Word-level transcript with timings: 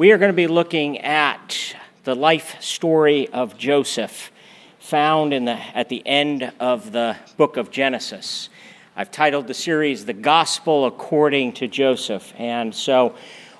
We 0.00 0.12
are 0.12 0.16
going 0.16 0.30
to 0.30 0.34
be 0.34 0.46
looking 0.46 0.96
at 1.00 1.76
the 2.04 2.14
life 2.14 2.56
story 2.62 3.28
of 3.28 3.58
Joseph 3.58 4.32
found 4.78 5.34
in 5.34 5.44
the, 5.44 5.58
at 5.76 5.90
the 5.90 6.02
end 6.06 6.54
of 6.58 6.90
the 6.90 7.18
book 7.36 7.58
of 7.58 7.70
Genesis. 7.70 8.48
I've 8.96 9.10
titled 9.10 9.46
the 9.46 9.52
series 9.52 10.06
The 10.06 10.14
Gospel 10.14 10.86
According 10.86 11.52
to 11.52 11.68
Joseph. 11.68 12.32
And 12.38 12.74
so, 12.74 13.14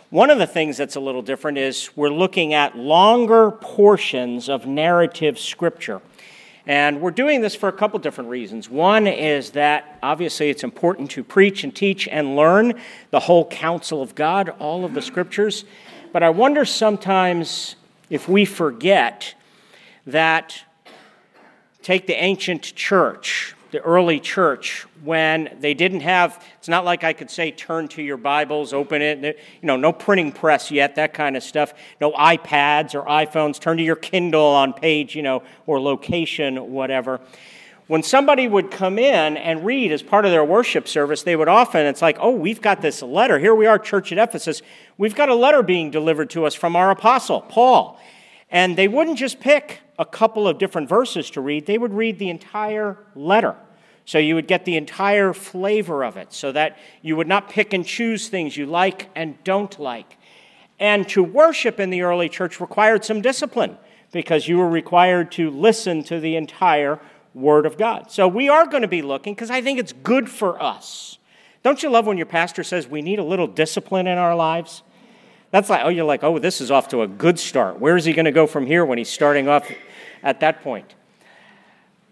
one 0.08 0.30
of 0.30 0.38
the 0.38 0.46
things 0.46 0.78
that's 0.78 0.96
a 0.96 1.00
little 1.00 1.20
different 1.20 1.58
is 1.58 1.90
we're 1.94 2.08
looking 2.08 2.54
at 2.54 2.74
longer 2.74 3.50
portions 3.50 4.48
of 4.48 4.64
narrative 4.64 5.38
scripture. 5.38 6.00
And 6.66 7.02
we're 7.02 7.10
doing 7.10 7.42
this 7.42 7.54
for 7.54 7.68
a 7.68 7.72
couple 7.72 7.98
different 7.98 8.30
reasons. 8.30 8.70
One 8.70 9.06
is 9.06 9.50
that 9.50 9.98
obviously 10.02 10.48
it's 10.48 10.64
important 10.64 11.10
to 11.10 11.22
preach 11.22 11.64
and 11.64 11.76
teach 11.76 12.08
and 12.08 12.34
learn 12.34 12.80
the 13.10 13.20
whole 13.20 13.46
counsel 13.46 14.00
of 14.00 14.14
God, 14.14 14.48
all 14.58 14.86
of 14.86 14.94
the 14.94 15.02
scriptures. 15.02 15.66
But 16.12 16.24
I 16.24 16.30
wonder 16.30 16.64
sometimes 16.64 17.76
if 18.08 18.28
we 18.28 18.44
forget 18.44 19.34
that, 20.06 20.64
take 21.82 22.08
the 22.08 22.14
ancient 22.14 22.62
church, 22.62 23.54
the 23.70 23.78
early 23.80 24.18
church, 24.18 24.86
when 25.04 25.56
they 25.60 25.72
didn't 25.72 26.00
have, 26.00 26.44
it's 26.58 26.68
not 26.68 26.84
like 26.84 27.04
I 27.04 27.12
could 27.12 27.30
say, 27.30 27.52
turn 27.52 27.86
to 27.88 28.02
your 28.02 28.16
Bibles, 28.16 28.72
open 28.72 29.00
it, 29.00 29.38
you 29.62 29.66
know, 29.66 29.76
no 29.76 29.92
printing 29.92 30.32
press 30.32 30.72
yet, 30.72 30.96
that 30.96 31.14
kind 31.14 31.36
of 31.36 31.44
stuff, 31.44 31.74
no 32.00 32.10
iPads 32.12 32.96
or 32.96 33.06
iPhones, 33.06 33.60
turn 33.60 33.76
to 33.76 33.84
your 33.84 33.94
Kindle 33.94 34.42
on 34.42 34.72
page, 34.72 35.14
you 35.14 35.22
know, 35.22 35.44
or 35.66 35.80
location, 35.80 36.72
whatever. 36.72 37.20
When 37.90 38.04
somebody 38.04 38.46
would 38.46 38.70
come 38.70 39.00
in 39.00 39.36
and 39.36 39.66
read 39.66 39.90
as 39.90 40.00
part 40.00 40.24
of 40.24 40.30
their 40.30 40.44
worship 40.44 40.86
service, 40.86 41.24
they 41.24 41.34
would 41.34 41.48
often, 41.48 41.86
it's 41.86 42.00
like, 42.00 42.18
oh, 42.20 42.30
we've 42.30 42.60
got 42.60 42.80
this 42.80 43.02
letter. 43.02 43.40
Here 43.40 43.52
we 43.52 43.66
are, 43.66 43.80
church 43.80 44.12
at 44.12 44.18
Ephesus. 44.18 44.62
We've 44.96 45.16
got 45.16 45.28
a 45.28 45.34
letter 45.34 45.60
being 45.60 45.90
delivered 45.90 46.30
to 46.30 46.44
us 46.44 46.54
from 46.54 46.76
our 46.76 46.92
apostle, 46.92 47.40
Paul. 47.40 48.00
And 48.48 48.78
they 48.78 48.86
wouldn't 48.86 49.18
just 49.18 49.40
pick 49.40 49.80
a 49.98 50.04
couple 50.04 50.46
of 50.46 50.56
different 50.56 50.88
verses 50.88 51.30
to 51.30 51.40
read, 51.40 51.66
they 51.66 51.78
would 51.78 51.92
read 51.92 52.20
the 52.20 52.30
entire 52.30 52.96
letter. 53.16 53.56
So 54.04 54.18
you 54.18 54.36
would 54.36 54.46
get 54.46 54.64
the 54.64 54.76
entire 54.76 55.32
flavor 55.32 56.04
of 56.04 56.16
it, 56.16 56.32
so 56.32 56.52
that 56.52 56.78
you 57.02 57.16
would 57.16 57.26
not 57.26 57.50
pick 57.50 57.72
and 57.72 57.84
choose 57.84 58.28
things 58.28 58.56
you 58.56 58.66
like 58.66 59.10
and 59.16 59.36
don't 59.42 59.76
like. 59.80 60.16
And 60.78 61.08
to 61.08 61.24
worship 61.24 61.80
in 61.80 61.90
the 61.90 62.02
early 62.02 62.28
church 62.28 62.60
required 62.60 63.04
some 63.04 63.20
discipline 63.20 63.78
because 64.12 64.46
you 64.46 64.58
were 64.58 64.70
required 64.70 65.32
to 65.32 65.50
listen 65.50 66.04
to 66.04 66.20
the 66.20 66.36
entire 66.36 67.00
Word 67.34 67.66
of 67.66 67.78
God. 67.78 68.10
So 68.10 68.26
we 68.26 68.48
are 68.48 68.66
going 68.66 68.82
to 68.82 68.88
be 68.88 69.02
looking 69.02 69.34
because 69.34 69.50
I 69.50 69.62
think 69.62 69.78
it's 69.78 69.92
good 69.92 70.28
for 70.28 70.60
us. 70.62 71.18
Don't 71.62 71.82
you 71.82 71.90
love 71.90 72.06
when 72.06 72.16
your 72.16 72.26
pastor 72.26 72.64
says 72.64 72.88
we 72.88 73.02
need 73.02 73.18
a 73.18 73.24
little 73.24 73.46
discipline 73.46 74.06
in 74.06 74.18
our 74.18 74.34
lives? 74.34 74.82
That's 75.50 75.68
like, 75.68 75.82
oh, 75.84 75.88
you're 75.88 76.04
like, 76.04 76.22
oh, 76.22 76.38
this 76.38 76.60
is 76.60 76.70
off 76.70 76.88
to 76.88 77.02
a 77.02 77.08
good 77.08 77.38
start. 77.38 77.80
Where 77.80 77.96
is 77.96 78.04
he 78.04 78.12
going 78.12 78.24
to 78.24 78.32
go 78.32 78.46
from 78.46 78.66
here 78.66 78.84
when 78.84 78.98
he's 78.98 79.10
starting 79.10 79.48
off 79.48 79.68
at 80.22 80.40
that 80.40 80.62
point? 80.62 80.94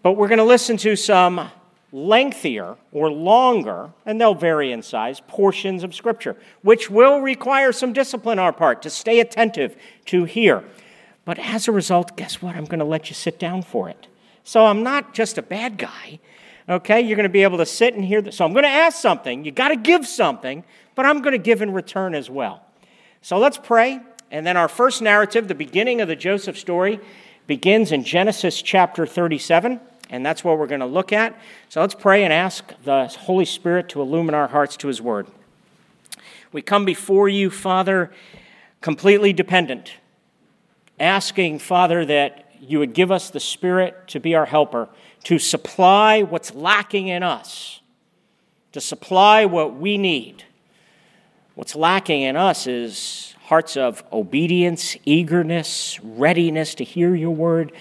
But 0.03 0.13
we're 0.13 0.27
going 0.27 0.39
to 0.39 0.45
listen 0.45 0.77
to 0.77 0.95
some 0.95 1.49
lengthier 1.91 2.75
or 2.91 3.09
longer, 3.09 3.89
and 4.05 4.19
they'll 4.21 4.35
vary 4.35 4.71
in 4.71 4.81
size, 4.81 5.21
portions 5.27 5.83
of 5.83 5.95
Scripture, 5.95 6.35
which 6.61 6.89
will 6.89 7.21
require 7.21 7.71
some 7.71 7.93
discipline 7.93 8.39
on 8.39 8.45
our 8.45 8.53
part 8.53 8.81
to 8.83 8.89
stay 8.89 9.19
attentive 9.19 9.75
to 10.05 10.25
hear. 10.25 10.63
But 11.25 11.39
as 11.39 11.67
a 11.67 11.71
result, 11.71 12.15
guess 12.15 12.41
what? 12.41 12.55
I'm 12.55 12.65
going 12.65 12.79
to 12.79 12.85
let 12.85 13.09
you 13.09 13.15
sit 13.15 13.39
down 13.39 13.63
for 13.63 13.89
it. 13.89 14.07
So 14.49 14.65
I'm 14.65 14.81
not 14.81 15.13
just 15.13 15.37
a 15.37 15.43
bad 15.43 15.77
guy. 15.77 16.19
Okay, 16.67 17.01
you're 17.01 17.15
going 17.15 17.21
to 17.21 17.29
be 17.29 17.43
able 17.43 17.59
to 17.59 17.67
sit 17.67 17.93
and 17.93 18.03
hear. 18.03 18.31
So 18.31 18.43
I'm 18.43 18.51
going 18.51 18.63
to 18.63 18.67
ask 18.67 18.99
something. 18.99 19.45
You 19.45 19.51
got 19.51 19.67
to 19.67 19.75
give 19.75 20.07
something, 20.07 20.63
but 20.95 21.05
I'm 21.05 21.21
going 21.21 21.33
to 21.33 21.37
give 21.37 21.61
in 21.61 21.71
return 21.71 22.15
as 22.15 22.31
well. 22.31 22.63
So 23.21 23.37
let's 23.37 23.59
pray. 23.59 23.99
And 24.31 24.47
then 24.47 24.57
our 24.57 24.67
first 24.67 25.03
narrative, 25.03 25.47
the 25.47 25.53
beginning 25.53 26.01
of 26.01 26.07
the 26.07 26.15
Joseph 26.15 26.57
story, 26.57 26.99
begins 27.45 27.91
in 27.91 28.03
Genesis 28.03 28.59
chapter 28.59 29.05
37 29.05 29.79
and 30.09 30.25
that's 30.25 30.43
what 30.43 30.57
we're 30.57 30.65
going 30.65 30.79
to 30.79 30.87
look 30.87 31.13
at. 31.13 31.39
So 31.69 31.81
let's 31.81 31.93
pray 31.93 32.23
and 32.23 32.33
ask 32.33 32.73
the 32.83 33.05
Holy 33.05 33.45
Spirit 33.45 33.87
to 33.89 34.01
illumine 34.01 34.33
our 34.33 34.47
hearts 34.47 34.75
to 34.77 34.87
His 34.87 34.99
Word. 34.99 35.27
We 36.51 36.63
come 36.63 36.85
before 36.85 37.29
you, 37.29 37.51
Father, 37.51 38.09
completely 38.81 39.31
dependent, 39.31 39.93
asking, 40.99 41.59
Father, 41.59 42.03
that 42.05 42.48
you 42.59 42.79
would 42.79 42.93
give 42.93 43.11
us 43.11 43.29
the 43.29 43.39
Spirit 43.39 44.07
to 44.09 44.19
be 44.19 44.35
our 44.35 44.45
helper, 44.45 44.89
to 45.23 45.39
supply 45.39 46.23
what's 46.23 46.53
lacking 46.53 47.07
in 47.07 47.23
us, 47.23 47.81
to 48.71 48.81
supply 48.81 49.45
what 49.45 49.75
we 49.75 49.97
need. 49.97 50.43
What's 51.55 51.75
lacking 51.75 52.21
in 52.21 52.35
us 52.35 52.67
is 52.67 53.35
hearts 53.43 53.75
of 53.75 54.03
obedience, 54.13 54.95
eagerness, 55.05 55.99
readiness 56.01 56.75
to 56.75 56.83
hear 56.83 57.15
your 57.15 57.31
word 57.31 57.73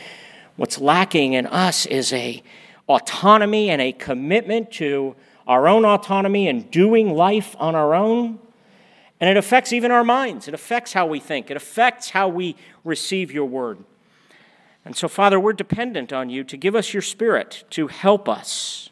What's 0.59 0.81
lacking 0.81 1.35
in 1.35 1.47
us 1.47 1.87
is 1.87 2.13
a 2.13 2.43
autonomy 2.89 3.71
and 3.71 3.81
a 3.81 3.93
commitment 3.93 4.73
to 4.73 5.15
our 5.47 5.69
own 5.69 5.85
autonomy 5.85 6.49
and 6.49 6.69
doing 6.69 7.15
life 7.15 7.55
on 7.61 7.77
our 7.77 7.95
own. 7.95 8.41
And 9.21 9.31
it 9.31 9.37
affects 9.37 9.73
even 9.73 9.93
our 9.93 10.03
minds. 10.03 10.49
It 10.49 10.55
affects 10.55 10.93
how 10.93 11.07
we 11.07 11.21
think. 11.21 11.49
It 11.49 11.57
affects 11.57 12.11
how 12.11 12.27
we 12.27 12.57
receive 12.83 13.31
your 13.31 13.45
word. 13.45 13.79
And 14.89 14.97
so, 14.97 15.07
Father, 15.07 15.39
we're 15.39 15.53
dependent 15.53 16.15
on 16.15 16.31
you 16.31 16.45
to 16.45 16.57
give 16.57 16.75
us 16.75 16.95
your 16.95 17.03
spirit 17.03 17.65
to 17.73 17.89
help 17.89 18.27
us 18.27 18.89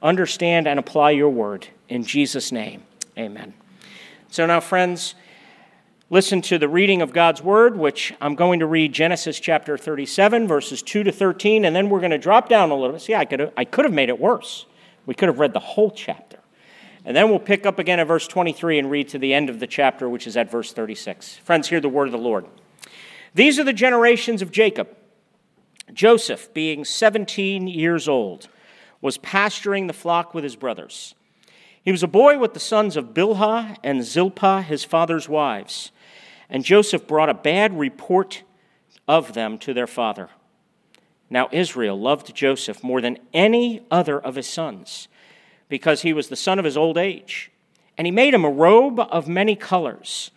understand 0.00 0.68
and 0.68 0.78
apply 0.78 1.10
your 1.10 1.28
word. 1.28 1.66
In 1.88 2.04
Jesus' 2.04 2.52
name, 2.52 2.84
amen. 3.18 3.52
So, 4.30 4.46
now, 4.46 4.60
friends, 4.60 5.16
listen 6.08 6.40
to 6.42 6.56
the 6.56 6.68
reading 6.68 7.02
of 7.02 7.12
God's 7.12 7.42
Word, 7.42 7.76
which 7.76 8.14
I'm 8.20 8.36
going 8.36 8.60
to 8.60 8.66
read 8.66 8.92
Genesis 8.92 9.40
chapter 9.40 9.76
37, 9.76 10.46
verses 10.46 10.82
2 10.82 11.02
to 11.02 11.10
13, 11.10 11.64
and 11.64 11.74
then 11.74 11.88
we're 11.90 11.98
going 11.98 12.12
to 12.12 12.18
drop 12.18 12.48
down 12.48 12.70
a 12.70 12.76
little 12.76 12.92
bit. 12.92 13.02
See, 13.02 13.16
I 13.16 13.24
could 13.24 13.40
have, 13.40 13.52
I 13.56 13.64
could 13.64 13.84
have 13.86 13.92
made 13.92 14.10
it 14.10 14.20
worse. 14.20 14.66
We 15.04 15.14
could 15.14 15.26
have 15.28 15.40
read 15.40 15.52
the 15.52 15.58
whole 15.58 15.90
chapter. 15.90 16.38
And 17.04 17.16
then 17.16 17.28
we'll 17.28 17.40
pick 17.40 17.66
up 17.66 17.80
again 17.80 17.98
at 17.98 18.06
verse 18.06 18.28
23 18.28 18.78
and 18.78 18.88
read 18.88 19.08
to 19.08 19.18
the 19.18 19.34
end 19.34 19.50
of 19.50 19.58
the 19.58 19.66
chapter, 19.66 20.08
which 20.08 20.28
is 20.28 20.36
at 20.36 20.48
verse 20.48 20.72
36. 20.72 21.38
Friends, 21.38 21.70
hear 21.70 21.80
the 21.80 21.88
word 21.88 22.06
of 22.06 22.12
the 22.12 22.18
Lord. 22.18 22.46
These 23.34 23.58
are 23.58 23.64
the 23.64 23.72
generations 23.72 24.40
of 24.40 24.52
Jacob. 24.52 24.96
Joseph, 25.92 26.52
being 26.54 26.84
17 26.84 27.68
years 27.68 28.08
old, 28.08 28.48
was 29.00 29.18
pasturing 29.18 29.86
the 29.86 29.92
flock 29.92 30.34
with 30.34 30.44
his 30.44 30.56
brothers. 30.56 31.14
He 31.82 31.92
was 31.92 32.02
a 32.02 32.08
boy 32.08 32.38
with 32.38 32.54
the 32.54 32.60
sons 32.60 32.96
of 32.96 33.12
Bilhah 33.12 33.76
and 33.84 34.02
Zilpah, 34.02 34.62
his 34.62 34.84
father's 34.84 35.28
wives. 35.28 35.92
And 36.48 36.64
Joseph 36.64 37.06
brought 37.06 37.28
a 37.28 37.34
bad 37.34 37.78
report 37.78 38.42
of 39.06 39.34
them 39.34 39.58
to 39.58 39.74
their 39.74 39.86
father. 39.86 40.30
Now 41.28 41.48
Israel 41.52 42.00
loved 42.00 42.34
Joseph 42.34 42.82
more 42.82 43.02
than 43.02 43.18
any 43.34 43.84
other 43.90 44.18
of 44.18 44.36
his 44.36 44.48
sons, 44.48 45.08
because 45.68 46.02
he 46.02 46.14
was 46.14 46.28
the 46.28 46.36
son 46.36 46.58
of 46.58 46.64
his 46.64 46.76
old 46.76 46.96
age. 46.96 47.50
And 47.98 48.06
he 48.06 48.10
made 48.10 48.32
him 48.32 48.44
a 48.44 48.50
robe 48.50 48.98
of 48.98 49.28
many 49.28 49.54
colors. 49.54 50.30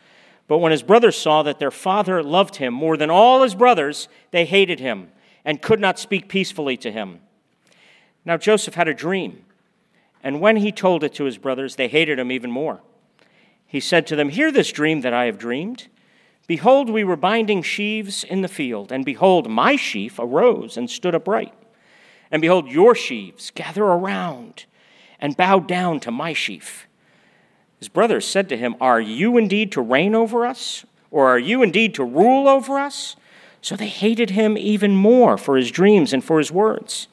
But 0.48 0.58
when 0.58 0.72
his 0.72 0.84
brothers 0.84 1.18
saw 1.18 1.44
that 1.44 1.60
their 1.60 1.72
father 1.72 2.22
loved 2.22 2.58
him 2.58 2.74
more 2.74 2.98
than 2.98 3.10
all 3.10 3.44
his 3.44 3.56
brothers, 3.56 4.10
they 4.32 4.46
hated 4.46 4.80
him 4.80 5.12
and 5.48 5.62
could 5.62 5.80
not 5.80 5.98
speak 5.98 6.28
peacefully 6.28 6.76
to 6.76 6.92
him. 6.92 7.22
Now 8.26 8.36
Joseph 8.36 8.76
had 8.76 8.90
a 8.90 8.94
dream, 8.94 9.46
and 10.22 10.42
when 10.42 10.58
he 10.58 10.74
told 10.74 11.06
it 11.06 11.14
to 11.14 11.24
his 11.24 11.38
brothers, 11.38 11.78
they 11.78 11.88
hated 11.88 12.20
him 12.20 12.34
even 12.34 12.52
more. 12.52 12.82
He 13.66 13.80
said 13.80 14.06
to 14.08 14.18
them, 14.18 14.28
Hear 14.28 14.52
this 14.52 14.74
dream 14.74 15.02
that 15.02 15.14
I 15.14 15.24
have 15.24 15.38
dreamed. 15.38 15.88
Behold, 16.48 16.90
we 16.90 17.06
were 17.06 17.16
binding 17.16 17.62
sheaves 17.62 18.26
in 18.26 18.42
the 18.42 18.50
field, 18.50 18.92
and 18.92 19.06
behold, 19.06 19.50
my 19.50 19.78
sheaf 19.78 20.20
arose 20.20 20.76
and 20.76 20.90
stood 20.90 21.16
upright. 21.16 21.54
And 22.30 22.42
behold, 22.42 22.68
your 22.68 22.94
sheaves 22.94 23.50
gather 23.52 23.86
around 23.86 24.66
and 25.18 25.38
bow 25.38 25.60
down 25.60 26.02
to 26.02 26.12
my 26.12 26.34
sheaf. 26.34 26.88
His 27.80 27.88
brothers 27.88 28.28
said 28.28 28.50
to 28.50 28.58
him, 28.58 28.76
Are 28.82 29.00
you 29.00 29.38
indeed 29.38 29.72
to 29.74 29.82
reign 29.82 30.14
over 30.14 30.46
us? 30.46 30.86
Or 31.10 31.30
are 31.30 31.40
you 31.40 31.64
indeed 31.64 31.96
to 31.96 32.04
rule 32.04 32.50
over 32.50 32.78
us? 32.78 33.16
So 33.62 33.76
they 33.76 33.88
hated 33.88 34.32
him 34.32 34.58
even 34.58 34.96
more 34.96 35.38
for 35.38 35.58
his 35.58 35.72
dreams 35.72 36.14
and 36.14 36.24
for 36.24 36.38
his 36.38 36.52
words. 36.52 37.08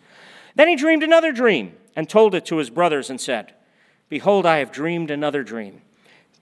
Then 0.55 0.69
he 0.69 0.77
dreamed 0.77 1.03
another 1.03 1.33
dream 1.33 1.75
and 1.97 2.09
told 2.09 2.35
it 2.35 2.45
to 2.47 2.59
his 2.59 2.71
brothers 2.71 3.11
and 3.11 3.21
said, 3.21 3.55
Behold, 4.09 4.47
I 4.47 4.59
have 4.59 4.71
dreamed 4.71 5.11
another 5.11 5.43
dream. 5.43 5.81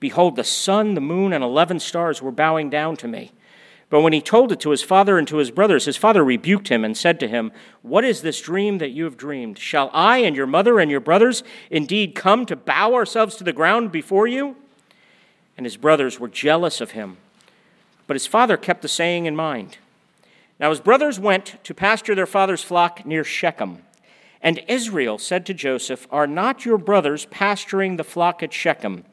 Behold, 0.00 0.36
the 0.36 0.44
sun, 0.44 0.94
the 0.94 1.00
moon, 1.00 1.32
and 1.32 1.44
eleven 1.44 1.78
stars 1.78 2.20
were 2.20 2.32
bowing 2.32 2.68
down 2.68 2.96
to 2.96 3.08
me. 3.08 3.32
But 3.88 4.00
when 4.00 4.14
he 4.14 4.22
told 4.22 4.50
it 4.52 4.60
to 4.60 4.70
his 4.70 4.82
father 4.82 5.18
and 5.18 5.28
to 5.28 5.36
his 5.36 5.50
brothers, 5.50 5.84
his 5.84 5.98
father 5.98 6.24
rebuked 6.24 6.68
him 6.68 6.82
and 6.82 6.96
said 6.96 7.20
to 7.20 7.28
him, 7.28 7.52
What 7.82 8.04
is 8.04 8.22
this 8.22 8.40
dream 8.40 8.78
that 8.78 8.90
you 8.90 9.04
have 9.04 9.18
dreamed? 9.18 9.58
Shall 9.58 9.90
I 9.92 10.18
and 10.18 10.34
your 10.34 10.46
mother 10.46 10.80
and 10.80 10.90
your 10.90 11.00
brothers 11.00 11.44
indeed 11.70 12.14
come 12.14 12.46
to 12.46 12.56
bow 12.56 12.94
ourselves 12.94 13.36
to 13.36 13.44
the 13.44 13.52
ground 13.52 13.92
before 13.92 14.26
you? 14.26 14.56
And 15.58 15.66
his 15.66 15.76
brothers 15.76 16.18
were 16.18 16.28
jealous 16.28 16.80
of 16.80 16.92
him. 16.92 17.18
But 18.06 18.14
his 18.14 18.26
father 18.26 18.56
kept 18.56 18.80
the 18.80 18.88
saying 18.88 19.26
in 19.26 19.36
mind. 19.36 19.76
Now 20.62 20.70
his 20.70 20.80
brothers 20.80 21.18
went 21.18 21.56
to 21.64 21.74
pasture 21.74 22.14
their 22.14 22.24
father's 22.24 22.62
flock 22.62 23.04
near 23.04 23.24
Shechem. 23.24 23.82
And 24.40 24.62
Israel 24.68 25.18
said 25.18 25.44
to 25.46 25.54
Joseph, 25.54 26.06
Are 26.12 26.28
not 26.28 26.64
your 26.64 26.78
brothers 26.78 27.26
pasturing 27.26 27.96
the 27.96 28.04
flock 28.04 28.44
at 28.44 28.52
Shechem? 28.52 29.04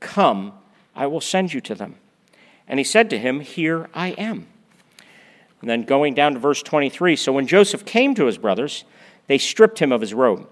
Come, 0.00 0.52
I 0.96 1.06
will 1.06 1.20
send 1.20 1.52
you 1.52 1.60
to 1.60 1.76
them. 1.76 1.94
And 2.66 2.80
he 2.80 2.84
said 2.84 3.08
to 3.10 3.18
him, 3.18 3.38
Here 3.38 3.88
I 3.94 4.08
am. 4.10 4.48
And 5.60 5.70
then 5.70 5.84
going 5.84 6.14
down 6.14 6.34
to 6.34 6.40
verse 6.40 6.60
23 6.60 7.14
So 7.14 7.32
when 7.32 7.46
Joseph 7.46 7.84
came 7.84 8.16
to 8.16 8.26
his 8.26 8.38
brothers, 8.38 8.84
they 9.28 9.38
stripped 9.38 9.78
him 9.78 9.92
of 9.92 10.00
his 10.00 10.12
robe, 10.12 10.48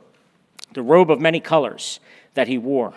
the 0.73 0.82
robe 0.82 1.11
of 1.11 1.20
many 1.20 1.40
colors 1.40 1.99
that 2.35 2.46
he 2.46 2.58
wore, 2.58 2.94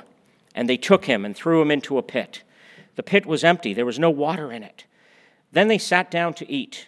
and 0.53 0.69
they 0.69 0.77
took 0.77 1.05
him 1.05 1.25
and 1.25 1.35
threw 1.35 1.59
him 1.59 1.71
into 1.71 1.97
a 1.97 2.03
pit. 2.03 2.43
The 2.97 3.03
pit 3.03 3.25
was 3.25 3.43
empty, 3.43 3.73
there 3.73 3.85
was 3.85 3.97
no 3.97 4.11
water 4.11 4.51
in 4.51 4.61
it. 4.61 4.85
Then 5.51 5.69
they 5.69 5.79
sat 5.79 6.11
down 6.11 6.35
to 6.35 6.49
eat, 6.49 6.87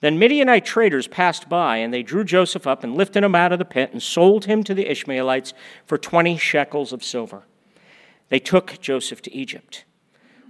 Then 0.00 0.18
Midianite 0.18 0.64
traders 0.64 1.08
passed 1.08 1.48
by, 1.48 1.78
and 1.78 1.92
they 1.92 2.02
drew 2.02 2.22
Joseph 2.22 2.66
up 2.66 2.84
and 2.84 2.94
lifted 2.94 3.24
him 3.24 3.34
out 3.34 3.52
of 3.52 3.58
the 3.58 3.64
pit 3.64 3.90
and 3.92 4.02
sold 4.02 4.44
him 4.44 4.62
to 4.64 4.74
the 4.74 4.90
Ishmaelites 4.90 5.54
for 5.86 5.96
20 5.96 6.36
shekels 6.36 6.92
of 6.92 7.02
silver. 7.02 7.44
They 8.28 8.38
took 8.38 8.78
Joseph 8.80 9.22
to 9.22 9.34
Egypt. 9.34 9.84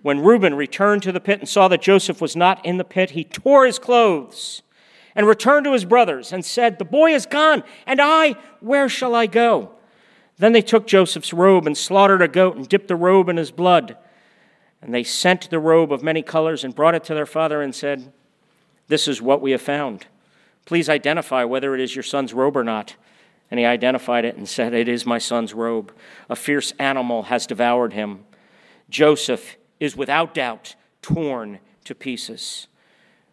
When 0.02 0.20
Reuben 0.20 0.54
returned 0.54 1.02
to 1.04 1.12
the 1.12 1.20
pit 1.20 1.40
and 1.40 1.48
saw 1.48 1.68
that 1.68 1.82
Joseph 1.82 2.20
was 2.20 2.36
not 2.36 2.64
in 2.64 2.76
the 2.76 2.84
pit, 2.84 3.10
he 3.10 3.24
tore 3.24 3.66
his 3.66 3.78
clothes 3.78 4.62
and 5.14 5.26
returned 5.26 5.64
to 5.64 5.72
his 5.72 5.84
brothers 5.84 6.32
and 6.32 6.44
said, 6.44 6.78
The 6.78 6.84
boy 6.84 7.12
is 7.14 7.26
gone, 7.26 7.62
and 7.86 8.00
I, 8.00 8.36
where 8.60 8.88
shall 8.88 9.14
I 9.14 9.26
go? 9.26 9.72
Then 10.38 10.52
they 10.52 10.62
took 10.62 10.86
Joseph's 10.86 11.32
robe 11.32 11.66
and 11.66 11.76
slaughtered 11.76 12.20
a 12.20 12.28
goat 12.28 12.56
and 12.56 12.68
dipped 12.68 12.88
the 12.88 12.96
robe 12.96 13.28
in 13.28 13.36
his 13.36 13.50
blood. 13.50 13.96
And 14.82 14.92
they 14.94 15.02
sent 15.02 15.48
the 15.50 15.58
robe 15.58 15.92
of 15.92 16.02
many 16.02 16.22
colors 16.22 16.62
and 16.62 16.74
brought 16.74 16.94
it 16.94 17.04
to 17.04 17.14
their 17.14 17.26
father 17.26 17.62
and 17.62 17.74
said, 17.74 18.12
This 18.88 19.08
is 19.08 19.20
what 19.20 19.40
we 19.40 19.50
have 19.52 19.62
found. 19.62 20.06
Please 20.64 20.88
identify 20.88 21.44
whether 21.44 21.74
it 21.74 21.80
is 21.80 21.94
your 21.94 22.02
son's 22.02 22.34
robe 22.34 22.56
or 22.56 22.64
not. 22.64 22.96
And 23.50 23.60
he 23.60 23.66
identified 23.66 24.24
it 24.24 24.36
and 24.36 24.48
said, 24.48 24.74
It 24.74 24.88
is 24.88 25.06
my 25.06 25.18
son's 25.18 25.54
robe. 25.54 25.92
A 26.28 26.36
fierce 26.36 26.72
animal 26.78 27.24
has 27.24 27.46
devoured 27.46 27.92
him. 27.92 28.24
Joseph 28.90 29.56
is 29.78 29.96
without 29.96 30.34
doubt 30.34 30.74
torn 31.02 31.60
to 31.84 31.94
pieces. 31.94 32.66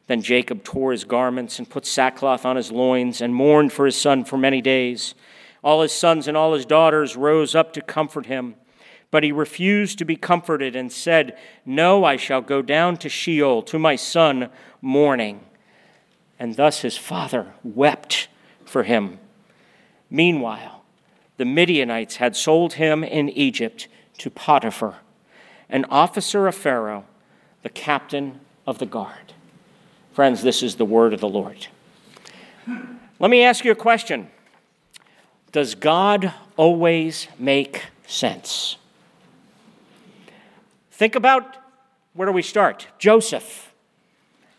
Then 0.08 0.22
Jacob 0.22 0.64
tore 0.64 0.92
his 0.92 1.06
garments 1.06 1.58
and 1.58 1.70
put 1.70 1.86
sackcloth 1.86 2.46
on 2.46 2.56
his 2.56 2.72
loins 2.72 3.22
and 3.22 3.34
mourned 3.34 3.72
for 3.74 3.86
his 3.86 3.96
son 3.96 4.26
for 4.26 4.38
many 4.38 4.62
days. 4.62 5.16
All 5.64 5.82
his 5.82 5.94
sons 5.94 6.28
and 6.28 6.36
all 6.36 6.54
his 6.54 6.66
daughters 6.66 7.16
rose 7.16 7.56
up 7.56 7.74
to 7.74 7.82
comfort 7.82 8.26
him. 8.26 8.56
But 9.14 9.22
he 9.22 9.32
refused 9.32 10.00
to 10.00 10.06
be 10.06 10.16
comforted 10.16 10.76
and 10.76 10.92
said, 10.92 11.38
No, 11.68 12.04
I 12.04 12.18
shall 12.18 12.42
go 12.42 12.64
down 12.64 12.98
to 12.98 13.10
Sheol 13.10 13.62
to 13.62 13.78
my 13.78 13.96
son 13.96 14.50
mourning. 14.82 15.42
And 16.40 16.56
thus 16.56 16.82
his 16.82 16.98
father 16.98 17.54
wept 17.64 18.28
for 18.66 18.82
him. 18.82 19.20
Meanwhile, 20.10 20.84
the 21.38 21.46
Midianites 21.46 22.16
had 22.16 22.36
sold 22.36 22.74
him 22.74 23.04
in 23.04 23.30
Egypt 23.30 23.88
to 24.18 24.32
Potiphar 24.32 24.96
an 25.70 25.86
officer 25.92 26.48
of 26.48 26.56
Pharaoh, 26.56 27.06
the 27.62 27.70
captain 27.70 28.40
of 28.66 28.80
the 28.80 28.88
guard. 28.88 29.34
Friends, 30.14 30.42
this 30.42 30.64
is 30.64 30.78
the 30.78 30.86
word 30.86 31.14
of 31.14 31.20
the 31.20 31.30
Lord. 31.30 31.68
Let 33.20 33.30
me 33.30 33.44
ask 33.44 33.64
you 33.64 33.72
a 33.72 33.76
question 33.76 34.32
Does 35.52 35.76
God 35.76 36.34
always 36.58 37.28
make 37.38 37.84
sense? 38.08 38.78
Think 40.94 41.16
about 41.16 41.58
where 42.14 42.28
do 42.28 42.32
we 42.32 42.44
start? 42.44 42.86
Joseph 43.00 43.74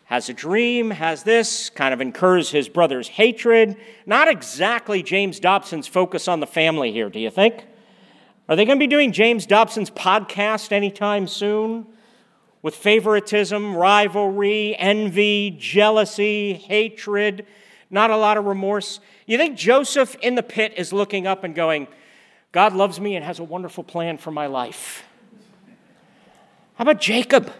has 0.03 0.27
a 0.27 0.33
dream, 0.33 0.91
has 0.91 1.23
this, 1.23 1.69
kind 1.69 1.93
of 1.93 2.01
incurs 2.01 2.51
his 2.51 2.67
brother's 2.67 3.07
hatred. 3.07 3.77
Not 4.05 4.27
exactly 4.27 5.01
James 5.01 5.39
Dobson's 5.39 5.87
focus 5.87 6.27
on 6.27 6.41
the 6.41 6.45
family 6.45 6.91
here, 6.91 7.09
do 7.09 7.21
you 7.21 7.29
think? 7.29 7.65
Are 8.49 8.57
they 8.57 8.65
going 8.65 8.77
to 8.77 8.83
be 8.83 8.87
doing 8.87 9.13
James 9.13 9.45
Dobson's 9.45 9.89
podcast 9.89 10.73
anytime 10.73 11.25
soon? 11.25 11.87
With 12.61 12.75
favoritism, 12.75 13.73
rivalry, 13.73 14.75
envy, 14.77 15.55
jealousy, 15.57 16.51
hatred, 16.51 17.47
not 17.89 18.11
a 18.11 18.17
lot 18.17 18.35
of 18.35 18.43
remorse. 18.43 18.99
You 19.25 19.37
think 19.37 19.57
Joseph 19.57 20.17
in 20.21 20.35
the 20.35 20.43
pit 20.43 20.73
is 20.75 20.91
looking 20.91 21.27
up 21.27 21.45
and 21.45 21.55
going, 21.55 21.87
God 22.51 22.73
loves 22.73 22.99
me 22.99 23.15
and 23.15 23.23
has 23.23 23.39
a 23.39 23.43
wonderful 23.45 23.85
plan 23.85 24.17
for 24.17 24.31
my 24.31 24.47
life? 24.47 25.05
How 26.75 26.83
about 26.83 26.99
Jacob? 27.01 27.51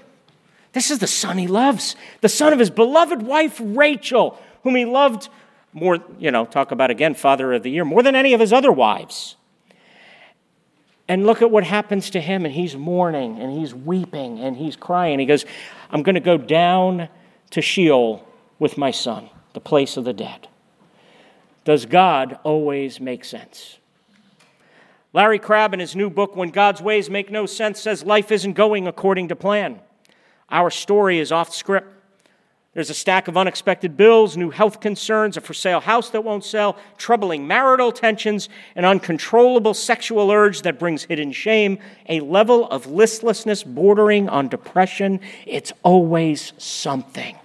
This 0.74 0.92
is 0.92 1.00
the 1.00 1.08
son 1.08 1.38
he 1.38 1.48
loves, 1.48 1.96
the 2.22 2.30
son 2.30 2.52
of 2.52 2.60
his 2.60 2.70
beloved 2.70 3.22
wife, 3.22 3.62
Rachel, 3.64 4.38
whom 4.64 4.76
he 4.76 4.86
loved 4.86 5.30
more, 5.72 6.00
you 6.20 6.32
know, 6.32 6.46
talk 6.46 6.72
about 6.72 6.90
again, 6.90 7.14
father 7.14 7.54
of 7.54 7.64
the 7.64 7.72
year, 7.72 7.86
more 7.86 8.04
than 8.04 8.16
any 8.16 8.34
of 8.34 8.40
his 8.40 8.52
other 8.52 8.72
wives. 8.72 9.36
And 11.08 11.26
look 11.26 11.42
at 11.42 11.52
what 11.52 11.64
happens 11.64 12.10
to 12.12 12.22
him, 12.22 12.46
and 12.46 12.54
he's 12.54 12.76
mourning, 12.76 13.40
and 13.40 13.58
he's 13.58 13.76
weeping, 13.76 14.40
and 14.40 14.58
he's 14.58 14.76
crying. 14.76 15.20
He 15.20 15.26
goes, 15.26 15.46
I'm 15.92 16.02
going 16.02 16.16
to 16.16 16.22
go 16.22 16.38
down 16.38 17.10
to 17.52 17.62
Sheol 17.62 18.28
with 18.58 18.78
my 18.78 18.92
son, 18.92 19.30
the 19.54 19.60
place 19.60 19.98
of 19.98 20.04
the 20.04 20.14
dead. 20.14 20.48
Does 21.64 21.86
God 21.86 22.40
always 22.44 23.00
make 23.00 23.24
sense? 23.24 23.78
Larry 25.16 25.40
Crabb, 25.40 25.74
in 25.74 25.80
his 25.80 25.96
new 25.96 26.10
book, 26.10 26.36
When 26.36 26.50
God's 26.50 26.82
Ways 26.82 27.10
Make 27.10 27.32
No 27.32 27.46
Sense, 27.46 27.80
says 27.80 28.04
life 28.04 28.34
isn't 28.34 28.52
going 28.52 28.86
according 28.86 29.30
to 29.30 29.36
plan. 29.38 29.80
Our 30.50 30.70
story 30.70 31.20
is 31.20 31.32
off 31.32 31.56
script. 31.56 31.88
There's 32.74 32.90
a 32.90 32.94
stack 32.94 33.30
of 33.30 33.38
unexpected 33.38 33.96
bills, 33.96 34.36
new 34.36 34.50
health 34.50 34.82
concerns, 34.82 35.38
a 35.38 35.42
for 35.42 35.54
sale 35.54 35.80
house 35.80 36.10
that 36.10 36.26
won't 36.26 36.44
sell, 36.44 36.76
troubling 36.98 37.48
marital 37.48 37.94
tensions, 37.94 38.50
an 38.76 38.84
uncontrollable 38.84 39.74
sexual 39.74 40.32
urge 40.32 40.64
that 40.64 40.80
brings 40.80 41.06
hidden 41.06 41.32
shame, 41.32 41.80
a 42.10 42.20
level 42.20 42.68
of 42.68 42.86
listlessness 42.86 43.64
bordering 43.64 44.28
on 44.28 44.50
depression. 44.50 45.22
It's 45.46 45.72
always 45.82 46.52
something. 46.58 47.38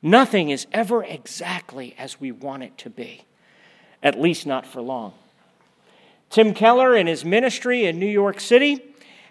Nothing 0.00 0.48
is 0.48 0.66
ever 0.72 1.04
exactly 1.04 1.94
as 1.98 2.18
we 2.18 2.32
want 2.32 2.62
it 2.62 2.78
to 2.78 2.88
be, 2.88 3.24
at 4.02 4.18
least 4.18 4.46
not 4.46 4.64
for 4.64 4.80
long. 4.80 5.12
Tim 6.30 6.52
Keller, 6.52 6.94
in 6.94 7.06
his 7.06 7.24
ministry 7.24 7.86
in 7.86 7.98
New 7.98 8.06
York 8.06 8.40
City, 8.40 8.82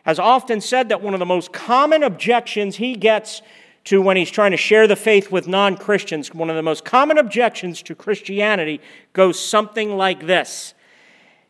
has 0.03 0.19
often 0.19 0.61
said 0.61 0.89
that 0.89 1.01
one 1.01 1.13
of 1.13 1.19
the 1.19 1.25
most 1.25 1.51
common 1.53 2.01
objections 2.01 2.77
he 2.77 2.95
gets 2.95 3.41
to 3.83 4.01
when 4.01 4.17
he's 4.17 4.31
trying 4.31 4.51
to 4.51 4.57
share 4.57 4.87
the 4.87 4.95
faith 4.95 5.31
with 5.31 5.47
non 5.47 5.77
Christians, 5.77 6.33
one 6.33 6.49
of 6.49 6.55
the 6.55 6.61
most 6.61 6.83
common 6.83 7.17
objections 7.17 7.81
to 7.83 7.95
Christianity 7.95 8.81
goes 9.13 9.39
something 9.39 9.95
like 9.95 10.25
this. 10.25 10.73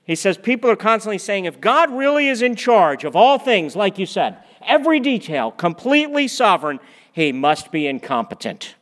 He 0.04 0.16
says, 0.16 0.38
People 0.38 0.70
are 0.70 0.75
constantly 0.75 1.18
saying, 1.18 1.46
if 1.46 1.60
God 1.60 1.92
really 1.92 2.27
is 2.27 2.42
in 2.42 2.56
charge 2.56 3.04
of 3.04 3.16
all 3.16 3.39
things, 3.39 3.75
like 3.75 3.98
you 3.98 4.06
said, 4.06 4.38
every 4.66 5.00
detail, 5.00 5.51
completely 5.51 6.27
sovereign, 6.27 6.80
he 7.12 7.32
must 7.32 7.72
be 7.72 7.88
incompetent. 7.88 8.75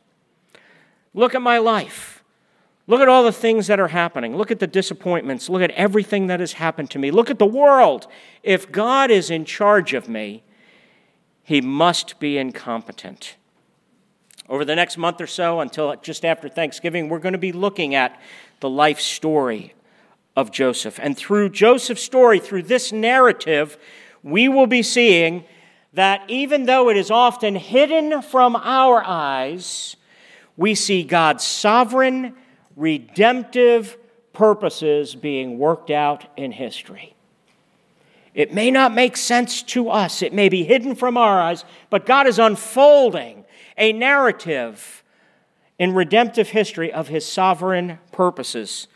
Look 1.14 1.34
at 1.34 1.42
my 1.42 1.58
life. 1.58 2.15
Look 2.88 3.00
at 3.00 3.08
all 3.08 3.24
the 3.24 3.32
things 3.32 3.66
that 3.66 3.80
are 3.80 3.88
happening. 3.88 4.36
Look 4.36 4.50
at 4.50 4.60
the 4.60 4.66
disappointments. 4.66 5.48
Look 5.48 5.62
at 5.62 5.72
everything 5.72 6.28
that 6.28 6.38
has 6.38 6.54
happened 6.54 6.90
to 6.90 6.98
me. 6.98 7.10
Look 7.10 7.30
at 7.30 7.38
the 7.38 7.46
world. 7.46 8.06
If 8.42 8.70
God 8.70 9.10
is 9.10 9.30
in 9.30 9.44
charge 9.44 9.92
of 9.92 10.08
me, 10.08 10.44
he 11.42 11.60
must 11.60 12.20
be 12.20 12.38
incompetent. 12.38 13.36
Over 14.48 14.64
the 14.64 14.76
next 14.76 14.96
month 14.96 15.20
or 15.20 15.26
so, 15.26 15.60
until 15.60 15.96
just 15.96 16.24
after 16.24 16.48
Thanksgiving, 16.48 17.08
we're 17.08 17.18
going 17.18 17.32
to 17.32 17.38
be 17.38 17.52
looking 17.52 17.96
at 17.96 18.20
the 18.60 18.70
life 18.70 19.00
story 19.00 19.74
of 20.36 20.52
Joseph. 20.52 21.00
And 21.02 21.16
through 21.16 21.48
Joseph's 21.50 22.02
story, 22.02 22.38
through 22.38 22.64
this 22.64 22.92
narrative, 22.92 23.76
we 24.22 24.48
will 24.48 24.66
be 24.68 24.82
seeing 24.82 25.44
that 25.92 26.22
even 26.28 26.66
though 26.66 26.90
it 26.90 26.96
is 26.96 27.10
often 27.10 27.56
hidden 27.56 28.22
from 28.22 28.54
our 28.54 29.02
eyes, 29.04 29.96
we 30.56 30.74
see 30.74 31.02
God's 31.02 31.42
sovereign, 31.42 32.34
redemptive 32.76 33.96
purposes 34.32 35.14
being 35.14 35.58
worked 35.58 35.90
out 35.90 36.26
in 36.36 36.52
history. 36.52 37.14
It 38.34 38.52
may 38.52 38.70
not 38.70 38.94
make 38.94 39.16
sense 39.16 39.62
to 39.62 39.88
us, 39.88 40.20
it 40.20 40.34
may 40.34 40.50
be 40.50 40.62
hidden 40.62 40.94
from 40.94 41.16
our 41.16 41.40
eyes, 41.40 41.64
but 41.88 42.04
God 42.04 42.26
is 42.26 42.38
unfolding 42.38 43.44
a 43.78 43.94
narrative 43.94 45.02
in 45.78 45.94
redemptive 45.94 46.50
history 46.50 46.92
of 46.92 47.08
his 47.08 47.26
sovereign 47.26 47.98
purposes. 48.12 48.88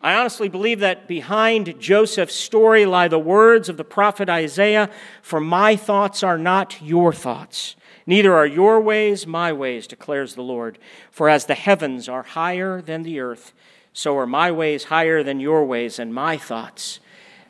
I 0.00 0.14
honestly 0.14 0.48
believe 0.48 0.80
that 0.80 1.06
behind 1.06 1.78
Joseph's 1.78 2.34
story 2.34 2.86
lie 2.86 3.08
the 3.08 3.18
words 3.18 3.68
of 3.68 3.76
the 3.76 3.84
prophet 3.84 4.28
Isaiah 4.28 4.90
For 5.22 5.38
my 5.38 5.76
thoughts 5.76 6.22
are 6.22 6.38
not 6.38 6.80
your 6.82 7.12
thoughts, 7.12 7.76
Neither 8.06 8.34
are 8.34 8.46
your 8.46 8.80
ways 8.80 9.26
my 9.26 9.52
ways, 9.52 9.86
declares 9.86 10.34
the 10.34 10.42
Lord. 10.42 10.78
For 11.10 11.28
as 11.28 11.46
the 11.46 11.54
heavens 11.54 12.08
are 12.08 12.22
higher 12.22 12.80
than 12.80 13.02
the 13.02 13.20
earth, 13.20 13.52
so 13.92 14.16
are 14.18 14.26
my 14.26 14.50
ways 14.50 14.84
higher 14.84 15.22
than 15.22 15.40
your 15.40 15.64
ways, 15.64 15.98
and 15.98 16.14
my 16.14 16.36
thoughts 16.36 17.00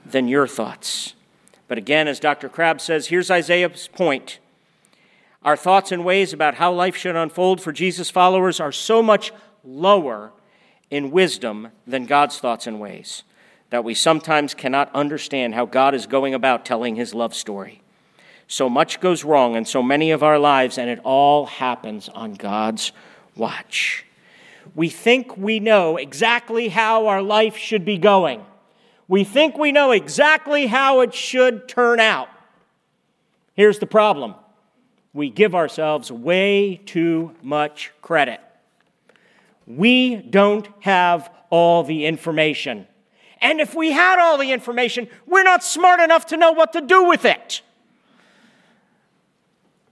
than 0.04 0.28
your 0.28 0.46
thoughts. 0.46 1.14
But 1.68 1.78
again, 1.78 2.08
as 2.08 2.20
Dr. 2.20 2.48
Crabb 2.48 2.80
says, 2.80 3.06
here's 3.06 3.30
Isaiah's 3.30 3.88
point. 3.88 4.38
Our 5.44 5.56
thoughts 5.56 5.90
and 5.90 6.04
ways 6.04 6.32
about 6.32 6.56
how 6.56 6.72
life 6.72 6.96
should 6.96 7.16
unfold 7.16 7.60
for 7.60 7.72
Jesus' 7.72 8.10
followers 8.10 8.60
are 8.60 8.72
so 8.72 9.02
much 9.02 9.32
lower 9.64 10.32
in 10.90 11.10
wisdom 11.10 11.68
than 11.86 12.06
God's 12.06 12.38
thoughts 12.38 12.66
and 12.66 12.78
ways 12.78 13.24
that 13.70 13.84
we 13.84 13.94
sometimes 13.94 14.52
cannot 14.52 14.94
understand 14.94 15.54
how 15.54 15.64
God 15.64 15.94
is 15.94 16.06
going 16.06 16.34
about 16.34 16.66
telling 16.66 16.94
his 16.94 17.14
love 17.14 17.34
story. 17.34 17.81
So 18.52 18.68
much 18.68 19.00
goes 19.00 19.24
wrong 19.24 19.56
in 19.56 19.64
so 19.64 19.82
many 19.82 20.10
of 20.10 20.22
our 20.22 20.38
lives, 20.38 20.76
and 20.76 20.90
it 20.90 20.98
all 21.04 21.46
happens 21.46 22.10
on 22.10 22.34
God's 22.34 22.92
watch. 23.34 24.04
We 24.74 24.90
think 24.90 25.38
we 25.38 25.58
know 25.58 25.96
exactly 25.96 26.68
how 26.68 27.06
our 27.06 27.22
life 27.22 27.56
should 27.56 27.86
be 27.86 27.96
going. 27.96 28.44
We 29.08 29.24
think 29.24 29.56
we 29.56 29.72
know 29.72 29.90
exactly 29.90 30.66
how 30.66 31.00
it 31.00 31.14
should 31.14 31.66
turn 31.66 31.98
out. 31.98 32.28
Here's 33.54 33.78
the 33.78 33.86
problem 33.86 34.34
we 35.14 35.30
give 35.30 35.54
ourselves 35.54 36.12
way 36.12 36.76
too 36.76 37.34
much 37.40 37.90
credit. 38.02 38.38
We 39.66 40.16
don't 40.16 40.68
have 40.80 41.32
all 41.48 41.84
the 41.84 42.04
information. 42.04 42.86
And 43.40 43.62
if 43.62 43.74
we 43.74 43.92
had 43.92 44.18
all 44.18 44.36
the 44.36 44.52
information, 44.52 45.08
we're 45.26 45.42
not 45.42 45.64
smart 45.64 46.00
enough 46.00 46.26
to 46.26 46.36
know 46.36 46.52
what 46.52 46.74
to 46.74 46.82
do 46.82 47.04
with 47.04 47.24
it. 47.24 47.62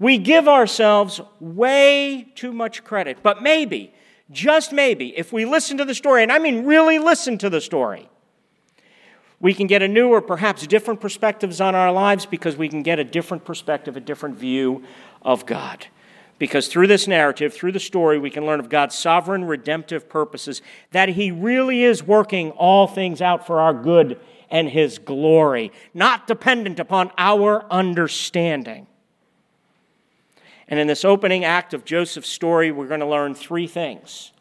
We 0.00 0.18
give 0.18 0.48
ourselves 0.48 1.20
way 1.38 2.32
too 2.34 2.52
much 2.52 2.82
credit. 2.82 3.18
But 3.22 3.42
maybe, 3.42 3.92
just 4.32 4.72
maybe, 4.72 5.16
if 5.16 5.32
we 5.32 5.44
listen 5.44 5.76
to 5.76 5.84
the 5.84 5.94
story, 5.94 6.22
and 6.22 6.32
I 6.32 6.40
mean 6.40 6.64
really 6.64 6.98
listen 6.98 7.38
to 7.38 7.50
the 7.50 7.60
story, 7.60 8.08
we 9.40 9.54
can 9.54 9.66
get 9.66 9.82
a 9.82 9.88
new 9.88 10.08
or 10.08 10.20
perhaps 10.20 10.66
different 10.66 11.00
perspectives 11.00 11.60
on 11.60 11.74
our 11.74 11.92
lives 11.92 12.26
because 12.26 12.56
we 12.56 12.68
can 12.68 12.82
get 12.82 12.98
a 12.98 13.04
different 13.04 13.44
perspective, 13.44 13.96
a 13.96 14.00
different 14.00 14.36
view 14.36 14.84
of 15.22 15.46
God. 15.46 15.86
Because 16.38 16.68
through 16.68 16.86
this 16.86 17.06
narrative, 17.06 17.52
through 17.52 17.72
the 17.72 17.80
story, 17.80 18.18
we 18.18 18.30
can 18.30 18.46
learn 18.46 18.60
of 18.60 18.70
God's 18.70 18.94
sovereign 18.94 19.44
redemptive 19.44 20.08
purposes, 20.08 20.62
that 20.92 21.10
He 21.10 21.30
really 21.30 21.84
is 21.84 22.02
working 22.02 22.52
all 22.52 22.86
things 22.86 23.20
out 23.20 23.46
for 23.46 23.60
our 23.60 23.74
good 23.74 24.18
and 24.50 24.70
His 24.70 24.98
glory, 24.98 25.72
not 25.92 26.26
dependent 26.26 26.80
upon 26.80 27.10
our 27.18 27.66
understanding. 27.70 28.86
And 30.70 30.78
in 30.78 30.86
this 30.86 31.04
opening 31.04 31.44
act 31.44 31.74
of 31.74 31.84
Joseph's 31.84 32.28
story, 32.28 32.70
we're 32.70 32.86
going 32.86 33.00
to 33.00 33.06
learn 33.06 33.34
three 33.34 33.66
things. 33.66 34.32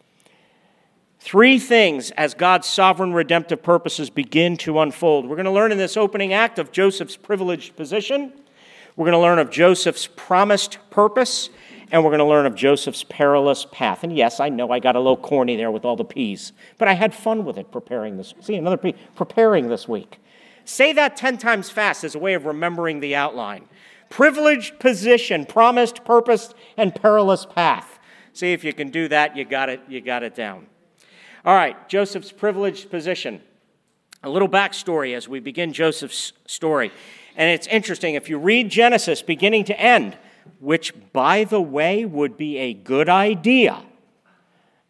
Three 1.19 1.59
things 1.59 2.11
as 2.11 2.35
God's 2.35 2.67
sovereign 2.67 3.13
redemptive 3.13 3.61
purposes 3.61 4.09
begin 4.09 4.55
to 4.57 4.79
unfold. 4.79 5.27
We're 5.27 5.35
going 5.35 5.45
to 5.45 5.51
learn 5.51 5.71
in 5.71 5.79
this 5.79 5.97
opening 5.97 6.31
act 6.31 6.59
of 6.59 6.71
Joseph's 6.71 7.17
privileged 7.17 7.75
position. 7.75 8.31
We're 8.95 9.05
going 9.05 9.13
to 9.13 9.19
learn 9.19 9.39
of 9.39 9.49
Joseph's 9.49 10.07
promised 10.07 10.77
purpose. 10.91 11.49
And 11.91 12.03
we're 12.03 12.11
going 12.11 12.19
to 12.19 12.25
learn 12.25 12.45
of 12.45 12.53
Joseph's 12.53 13.03
perilous 13.03 13.65
path. 13.71 14.03
And 14.03 14.15
yes, 14.15 14.39
I 14.39 14.49
know 14.49 14.69
I 14.69 14.77
got 14.77 14.95
a 14.95 14.99
little 14.99 15.17
corny 15.17 15.55
there 15.55 15.71
with 15.71 15.85
all 15.85 15.95
the 15.95 16.05
P's, 16.05 16.53
but 16.77 16.87
I 16.87 16.93
had 16.93 17.15
fun 17.15 17.43
with 17.43 17.57
it 17.57 17.71
preparing 17.71 18.17
this. 18.17 18.35
See, 18.41 18.53
another 18.53 18.77
P, 18.77 18.93
preparing 19.15 19.69
this 19.69 19.87
week. 19.87 20.19
Say 20.65 20.93
that 20.93 21.17
10 21.17 21.39
times 21.39 21.71
fast 21.71 22.03
as 22.03 22.13
a 22.13 22.19
way 22.19 22.35
of 22.35 22.45
remembering 22.45 22.99
the 22.99 23.15
outline 23.15 23.67
privileged 24.09 24.79
position, 24.79 25.45
promised 25.45 26.03
purpose, 26.03 26.53
and 26.77 26.93
perilous 26.93 27.45
path. 27.45 27.99
See 28.33 28.53
if 28.53 28.63
you 28.63 28.73
can 28.73 28.89
do 28.89 29.07
that, 29.07 29.35
you 29.35 29.45
got 29.45 29.69
it, 29.69 29.81
you 29.87 30.01
got 30.01 30.23
it 30.23 30.35
down. 30.35 30.67
All 31.45 31.55
right, 31.55 31.87
Joseph's 31.87 32.31
privileged 32.31 32.89
position. 32.89 33.41
A 34.23 34.29
little 34.29 34.49
backstory 34.49 35.15
as 35.15 35.27
we 35.29 35.39
begin 35.39 35.71
Joseph's 35.71 36.33
story. 36.45 36.91
And 37.35 37.49
it's 37.49 37.67
interesting, 37.67 38.15
if 38.15 38.29
you 38.29 38.37
read 38.37 38.69
Genesis 38.69 39.21
beginning 39.21 39.63
to 39.65 39.79
end, 39.79 40.17
which, 40.59 40.93
by 41.13 41.45
the 41.45 41.61
way, 41.61 42.03
would 42.03 42.35
be 42.35 42.57
a 42.57 42.73
good 42.73 43.07
idea. 43.07 43.81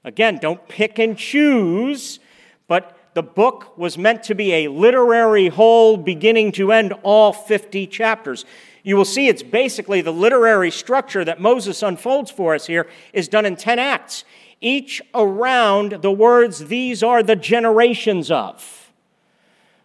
Again, 0.03 0.39
don't 0.41 0.67
pick 0.67 0.97
and 0.97 1.17
choose, 1.17 2.19
but 2.67 2.97
the 3.13 3.23
book 3.23 3.77
was 3.77 3.97
meant 3.97 4.23
to 4.23 4.35
be 4.35 4.53
a 4.53 4.67
literary 4.69 5.49
whole 5.49 5.97
beginning 5.97 6.51
to 6.53 6.71
end, 6.71 6.93
all 7.03 7.33
50 7.33 7.85
chapters 7.87 8.45
you 8.83 8.95
will 8.95 9.05
see 9.05 9.27
it's 9.27 9.43
basically 9.43 10.01
the 10.01 10.13
literary 10.13 10.71
structure 10.71 11.25
that 11.25 11.41
Moses 11.41 11.83
unfolds 11.83 12.31
for 12.31 12.55
us 12.55 12.65
here 12.65 12.87
is 13.13 13.27
done 13.27 13.45
in 13.45 13.55
10 13.55 13.79
acts, 13.79 14.23
each 14.61 15.01
around 15.13 16.01
the 16.01 16.11
words, 16.11 16.65
These 16.65 17.03
are 17.03 17.23
the 17.23 17.35
generations 17.35 18.31
of. 18.31 18.91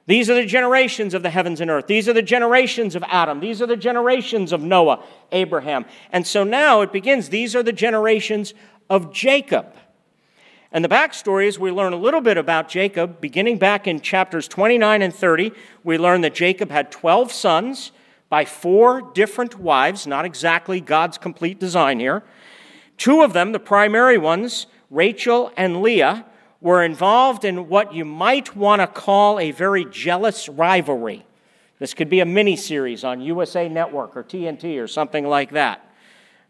These 0.07 0.29
are 0.29 0.35
the 0.35 0.45
generations 0.45 1.15
of 1.15 1.23
the 1.23 1.31
heavens 1.31 1.61
and 1.61 1.71
earth. 1.71 1.87
These 1.87 2.09
are 2.09 2.13
the 2.13 2.23
generations 2.23 2.95
of 2.95 3.03
Adam. 3.09 3.41
These 3.41 3.63
are 3.63 3.67
the 3.67 3.77
generations 3.77 4.53
of 4.53 4.63
Noah, 4.63 5.03
Abraham. 5.33 5.87
And 6.13 6.27
so 6.27 6.45
now 6.45 6.83
it 6.83 6.93
begins. 6.93 7.31
These 7.31 7.57
are 7.57 7.63
the 7.63 7.73
generations 7.73 8.53
of 8.91 9.15
Jacob. 9.15 9.75
And 10.73 10.85
the 10.85 10.91
backstory 10.91 11.47
is 11.47 11.59
we 11.59 11.71
learn 11.71 11.95
a 11.95 11.97
little 11.97 12.21
bit 12.21 12.37
about 12.37 12.69
Jacob. 12.69 13.21
Beginning 13.21 13.57
back 13.57 13.87
in 13.87 14.01
chapters 14.01 14.47
29 14.47 15.01
and 15.01 15.15
30, 15.15 15.53
we 15.85 15.97
learn 15.97 16.21
that 16.21 16.35
Jacob 16.35 16.71
had 16.71 16.91
12 16.91 17.33
sons 17.33 17.93
by 18.29 18.45
four 18.45 19.01
different 19.13 19.59
wives, 19.59 20.07
not 20.07 20.25
exactly 20.25 20.81
God's 20.81 21.19
complete 21.19 21.59
design 21.59 22.01
here. 22.01 22.23
Two 22.97 23.23
of 23.23 23.33
them, 23.33 23.53
the 23.53 23.59
primary 23.59 24.19
ones, 24.19 24.67
Rachel 24.91 25.53
and 25.57 25.83
Leah, 25.83 26.25
were 26.61 26.83
involved 26.83 27.45
in 27.45 27.69
what 27.69 27.93
you 27.93 28.05
might 28.05 28.57
want 28.57 28.81
to 28.81 28.87
call 28.87 29.39
a 29.39 29.51
very 29.51 29.85
jealous 29.85 30.49
rivalry. 30.49 31.27
This 31.79 31.93
could 31.93 32.09
be 32.09 32.21
a 32.21 32.25
mini 32.25 32.57
series 32.57 33.05
on 33.05 33.21
USA 33.21 33.69
Network 33.69 34.17
or 34.17 34.23
TNT 34.23 34.83
or 34.83 34.87
something 34.87 35.27
like 35.27 35.51
that. 35.51 35.87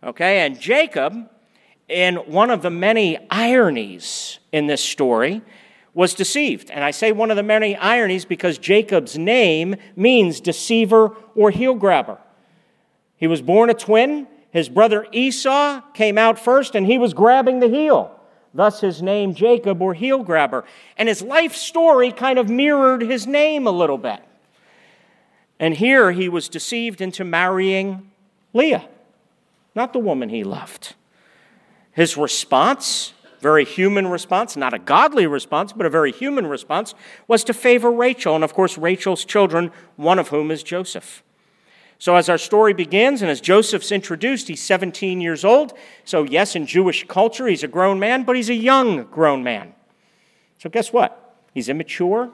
Okay, 0.02 0.40
and 0.40 0.61
Jacob, 0.61 1.28
in 1.88 2.16
one 2.16 2.50
of 2.50 2.62
the 2.62 2.71
many 2.71 3.19
ironies 3.31 4.38
in 4.52 4.66
this 4.66 4.83
story, 4.83 5.43
was 5.94 6.12
deceived. 6.12 6.70
And 6.70 6.84
I 6.84 6.90
say 6.90 7.12
one 7.12 7.30
of 7.30 7.36
the 7.36 7.42
many 7.42 7.76
ironies 7.76 8.24
because 8.24 8.58
Jacob's 8.58 9.16
name 9.16 9.76
means 9.96 10.40
deceiver 10.40 11.14
or 11.34 11.50
heel 11.50 11.74
grabber. 11.74 12.18
He 13.16 13.26
was 13.26 13.40
born 13.40 13.70
a 13.70 13.74
twin. 13.74 14.26
His 14.50 14.68
brother 14.68 15.06
Esau 15.12 15.80
came 15.94 16.18
out 16.18 16.38
first 16.38 16.74
and 16.74 16.86
he 16.86 16.98
was 16.98 17.14
grabbing 17.14 17.60
the 17.60 17.68
heel. 17.68 18.10
Thus, 18.52 18.80
his 18.80 19.02
name, 19.02 19.34
Jacob 19.34 19.82
or 19.82 19.94
heel 19.94 20.22
grabber. 20.22 20.64
And 20.96 21.08
his 21.08 21.22
life 21.22 21.54
story 21.54 22.12
kind 22.12 22.38
of 22.38 22.48
mirrored 22.48 23.02
his 23.02 23.26
name 23.26 23.66
a 23.66 23.72
little 23.72 23.98
bit. 23.98 24.20
And 25.58 25.74
here 25.74 26.12
he 26.12 26.28
was 26.28 26.48
deceived 26.48 27.00
into 27.00 27.24
marrying 27.24 28.10
Leah, 28.52 28.88
not 29.74 29.92
the 29.92 29.98
woman 29.98 30.28
he 30.28 30.44
loved. 30.44 30.94
His 31.92 32.16
response 32.16 33.13
very 33.44 33.66
human 33.66 34.06
response, 34.06 34.56
not 34.56 34.72
a 34.72 34.78
godly 34.78 35.26
response, 35.26 35.70
but 35.74 35.84
a 35.84 35.90
very 35.90 36.10
human 36.10 36.46
response, 36.46 36.94
was 37.28 37.44
to 37.44 37.52
favor 37.52 37.92
Rachel, 37.92 38.34
and 38.34 38.42
of 38.42 38.54
course, 38.54 38.78
Rachel's 38.78 39.22
children, 39.22 39.70
one 39.96 40.18
of 40.18 40.28
whom 40.28 40.50
is 40.50 40.62
Joseph. 40.62 41.22
So, 41.98 42.16
as 42.16 42.30
our 42.30 42.38
story 42.38 42.72
begins, 42.72 43.20
and 43.20 43.30
as 43.30 43.42
Joseph's 43.42 43.92
introduced, 43.92 44.48
he's 44.48 44.62
17 44.62 45.20
years 45.20 45.44
old. 45.44 45.74
So, 46.06 46.22
yes, 46.22 46.56
in 46.56 46.64
Jewish 46.64 47.06
culture, 47.06 47.46
he's 47.46 47.62
a 47.62 47.68
grown 47.68 48.00
man, 48.00 48.22
but 48.22 48.34
he's 48.34 48.48
a 48.48 48.54
young 48.54 49.04
grown 49.04 49.44
man. 49.44 49.74
So, 50.56 50.70
guess 50.70 50.90
what? 50.90 51.36
He's 51.52 51.68
immature, 51.68 52.30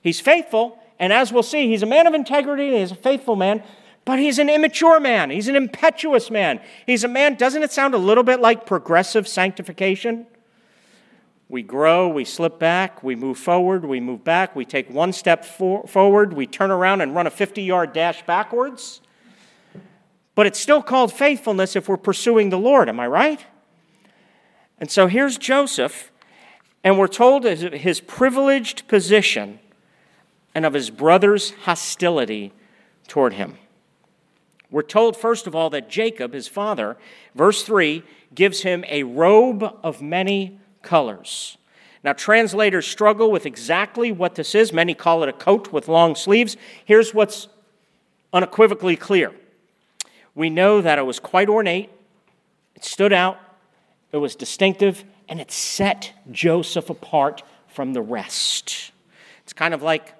he's 0.00 0.20
faithful, 0.20 0.78
and 1.00 1.12
as 1.12 1.32
we'll 1.32 1.42
see, 1.42 1.66
he's 1.66 1.82
a 1.82 1.86
man 1.86 2.06
of 2.06 2.14
integrity 2.14 2.68
and 2.68 2.76
he's 2.76 2.92
a 2.92 2.94
faithful 2.94 3.34
man, 3.34 3.64
but 4.04 4.20
he's 4.20 4.38
an 4.38 4.48
immature 4.48 5.00
man. 5.00 5.30
He's 5.30 5.48
an 5.48 5.56
impetuous 5.56 6.30
man. 6.30 6.60
He's 6.86 7.02
a 7.02 7.08
man, 7.08 7.34
doesn't 7.34 7.64
it 7.64 7.72
sound 7.72 7.94
a 7.94 7.98
little 7.98 8.22
bit 8.22 8.40
like 8.40 8.64
progressive 8.64 9.26
sanctification? 9.26 10.26
We 11.52 11.62
grow, 11.62 12.08
we 12.08 12.24
slip 12.24 12.58
back, 12.58 13.02
we 13.02 13.14
move 13.14 13.36
forward, 13.36 13.84
we 13.84 14.00
move 14.00 14.24
back, 14.24 14.56
we 14.56 14.64
take 14.64 14.88
one 14.88 15.12
step 15.12 15.44
for- 15.44 15.86
forward, 15.86 16.32
we 16.32 16.46
turn 16.46 16.70
around 16.70 17.02
and 17.02 17.14
run 17.14 17.26
a 17.26 17.30
50 17.30 17.62
yard 17.62 17.92
dash 17.92 18.24
backwards. 18.24 19.02
But 20.34 20.46
it's 20.46 20.58
still 20.58 20.82
called 20.82 21.12
faithfulness 21.12 21.76
if 21.76 21.90
we're 21.90 21.98
pursuing 21.98 22.48
the 22.48 22.58
Lord, 22.58 22.88
am 22.88 22.98
I 22.98 23.06
right? 23.06 23.44
And 24.80 24.90
so 24.90 25.08
here's 25.08 25.36
Joseph, 25.36 26.10
and 26.82 26.98
we're 26.98 27.06
told 27.06 27.44
of 27.44 27.60
his 27.60 28.00
privileged 28.00 28.88
position 28.88 29.58
and 30.54 30.64
of 30.64 30.72
his 30.72 30.88
brother's 30.88 31.50
hostility 31.64 32.54
toward 33.08 33.34
him. 33.34 33.58
We're 34.70 34.80
told, 34.80 35.18
first 35.18 35.46
of 35.46 35.54
all, 35.54 35.68
that 35.68 35.90
Jacob, 35.90 36.32
his 36.32 36.48
father, 36.48 36.96
verse 37.34 37.62
3, 37.62 38.04
gives 38.34 38.62
him 38.62 38.86
a 38.88 39.02
robe 39.02 39.62
of 39.82 40.00
many 40.00 40.58
colors. 40.82 41.56
Now, 42.04 42.12
translators 42.12 42.86
struggle 42.86 43.30
with 43.30 43.46
exactly 43.46 44.10
what 44.10 44.34
this 44.34 44.54
is. 44.54 44.72
Many 44.72 44.94
call 44.94 45.22
it 45.22 45.28
a 45.28 45.32
coat 45.32 45.72
with 45.72 45.86
long 45.86 46.14
sleeves. 46.16 46.56
Here's 46.84 47.14
what's 47.14 47.48
unequivocally 48.32 48.96
clear 48.96 49.32
we 50.34 50.48
know 50.48 50.80
that 50.80 50.98
it 50.98 51.02
was 51.02 51.20
quite 51.20 51.48
ornate, 51.48 51.90
It 52.74 52.84
stood 52.84 53.12
out, 53.12 53.38
it 54.12 54.16
was 54.16 54.34
distinctive, 54.34 55.04
and 55.28 55.40
it 55.40 55.50
set 55.50 56.12
Joseph 56.30 56.90
apart 56.90 57.42
from 57.68 57.92
the 57.92 58.02
rest. 58.02 58.92
It's 59.44 59.52
kind 59.52 59.74
of 59.74 59.82
like 59.82 60.14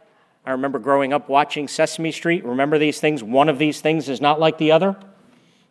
I 0.44 0.50
remember 0.50 0.78
growing 0.78 1.12
up 1.12 1.28
watching 1.28 1.68
Sesame 1.68 2.10
Street. 2.10 2.44
Remember 2.44 2.78
these 2.78 2.98
things? 3.00 3.22
One 3.22 3.48
of 3.48 3.58
these 3.58 3.80
things 3.80 4.08
is 4.08 4.20
not 4.20 4.40
like 4.40 4.58
the 4.58 4.72
other. 4.72 4.96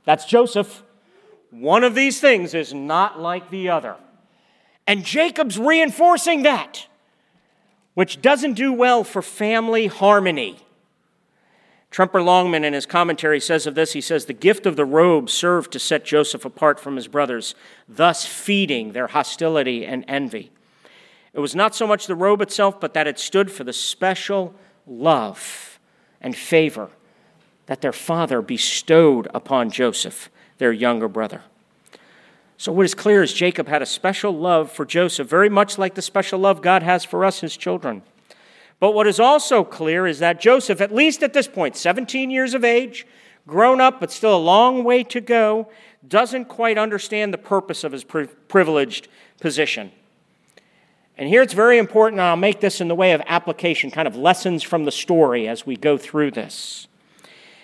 That's 0.06 0.26
Joseph. 0.26 0.84
One 1.50 1.84
of 1.84 1.94
these 1.94 2.22
things 2.22 2.54
is 2.54 2.74
not 2.74 3.20
like 3.20 3.50
the 3.50 3.70
other. 3.70 3.96
And 4.88 5.06
Jacob's 5.06 5.58
reinforcing 5.58 6.44
that, 6.44 6.88
which 7.94 8.22
doesn't 8.22 8.54
do 8.54 8.74
well 8.74 9.04
for 9.04 9.22
family 9.22 9.88
harmony. 9.88 10.60
Tremper 11.92 12.24
Longman, 12.24 12.64
in 12.64 12.74
his 12.74 12.86
commentary, 12.86 13.40
says 13.40 13.68
of 13.68 13.76
this 13.76 13.94
he 13.94 14.02
says, 14.02 14.26
The 14.26 14.34
gift 14.34 14.66
of 14.66 14.78
the 14.78 14.86
robe 14.86 15.30
served 15.30 15.74
to 15.74 15.80
set 15.80 16.06
Joseph 16.06 16.46
apart 16.46 16.80
from 16.80 16.96
his 16.96 17.10
brothers, 17.10 17.54
thus 17.88 18.26
feeding 18.26 18.94
their 18.94 19.08
hostility 19.08 19.86
and 19.86 20.06
envy. 20.08 20.52
It 21.34 21.42
was 21.42 21.54
not 21.54 21.76
so 21.76 21.86
much 21.86 22.08
the 22.08 22.16
robe 22.16 22.42
itself, 22.42 22.80
but 22.80 22.94
that 22.94 23.08
it 23.08 23.20
stood 23.20 23.52
for 23.52 23.66
the 23.66 23.74
special 23.74 24.56
love 24.88 25.80
and 26.22 26.36
favor 26.36 26.90
that 27.66 27.82
their 27.82 27.94
father 27.94 28.42
bestowed 28.42 29.28
upon 29.34 29.70
Joseph, 29.70 30.30
their 30.58 30.72
younger 30.72 31.08
brother. 31.08 31.42
So, 32.62 32.72
what 32.72 32.86
is 32.86 32.94
clear 32.94 33.24
is 33.24 33.34
Jacob 33.34 33.68
had 33.68 33.82
a 33.82 33.88
special 33.88 34.38
love 34.38 34.72
for 34.72 34.86
Joseph, 34.86 35.28
very 35.28 35.50
much 35.50 35.80
like 35.80 35.96
the 35.96 36.02
special 36.04 36.38
love 36.38 36.62
God 36.62 36.84
has 36.84 37.04
for 37.04 37.26
us, 37.26 37.40
his 37.40 37.58
children. 37.58 38.04
But 38.80 38.92
what 38.92 39.08
is 39.08 39.20
also 39.20 39.64
clear 39.64 40.06
is 40.06 40.20
that 40.20 40.40
Joseph, 40.40 40.80
at 40.80 40.94
least 40.94 41.24
at 41.24 41.34
this 41.34 41.48
point, 41.48 41.76
17 41.76 42.30
years 42.30 42.54
of 42.54 42.64
age, 42.64 43.08
grown 43.48 43.82
up 43.82 44.00
but 44.00 44.12
still 44.12 44.36
a 44.36 44.38
long 44.38 44.84
way 44.84 45.04
to 45.06 45.20
go, 45.20 45.70
doesn't 46.08 46.46
quite 46.46 46.78
understand 46.78 47.34
the 47.34 47.40
purpose 47.40 47.84
of 47.84 47.94
his 47.94 48.04
privileged 48.04 49.08
position. 49.40 49.92
And 51.18 51.28
here 51.28 51.42
it's 51.42 51.54
very 51.54 51.80
important, 51.80 52.20
and 52.20 52.28
I'll 52.28 52.36
make 52.36 52.60
this 52.60 52.80
in 52.80 52.90
the 52.90 52.94
way 52.94 53.14
of 53.14 53.24
application, 53.26 53.90
kind 53.90 54.08
of 54.08 54.16
lessons 54.16 54.62
from 54.62 54.86
the 54.86 54.92
story 54.92 55.48
as 55.48 55.66
we 55.66 55.78
go 55.78 55.98
through 55.98 56.30
this. 56.30 56.88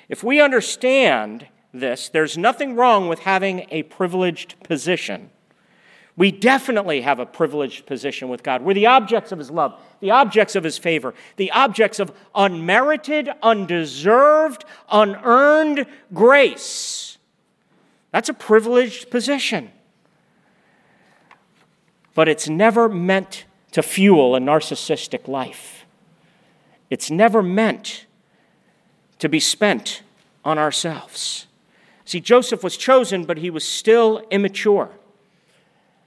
If 0.09 0.23
we 0.23 0.41
understand 0.41 1.45
this, 1.79 2.10
there's 2.10 2.38
nothing 2.38 2.75
wrong 2.75 3.07
with 3.07 3.19
having 3.19 3.65
a 3.69 3.84
privileged 3.84 4.55
position. 4.63 5.29
We 6.15 6.31
definitely 6.31 7.01
have 7.01 7.19
a 7.19 7.27
privileged 7.27 7.86
position 7.86 8.27
with 8.27 8.41
God. 8.41 8.63
We're 8.63 8.74
the 8.74 8.88
objects 8.88 9.31
of 9.31 9.38
His 9.38 9.51
love, 9.51 9.79
the 10.00 10.12
objects 10.12 10.55
of 10.55 10.63
His 10.63 10.77
favor, 10.77 11.13
the 11.36 11.51
objects 11.51 12.00
of 12.00 12.12
unmerited, 12.34 13.29
undeserved, 13.43 14.65
unearned 14.91 15.86
grace. 16.13 17.19
That's 18.12 18.29
a 18.29 18.34
privileged 18.34 19.12
position. 19.12 19.72
But 22.15 22.27
it's 22.27 22.50
never 22.50 22.89
meant 22.89 23.46
to 23.74 23.84
fuel 23.84 24.36
a 24.36 24.39
narcissistic 24.39 25.27
life. 25.27 25.86
It's 26.89 27.12
never 27.12 27.43
meant 27.43 28.07
to 29.19 29.29
be 29.29 29.39
spent 29.39 30.01
on 30.43 30.57
ourselves. 30.57 31.46
See, 32.07 32.21
Joseph 32.21 32.63
was 32.63 32.77
chosen, 32.77 33.25
but 33.25 33.39
he 33.39 33.49
was 33.49 33.67
still 33.67 34.23
immature. 34.31 34.91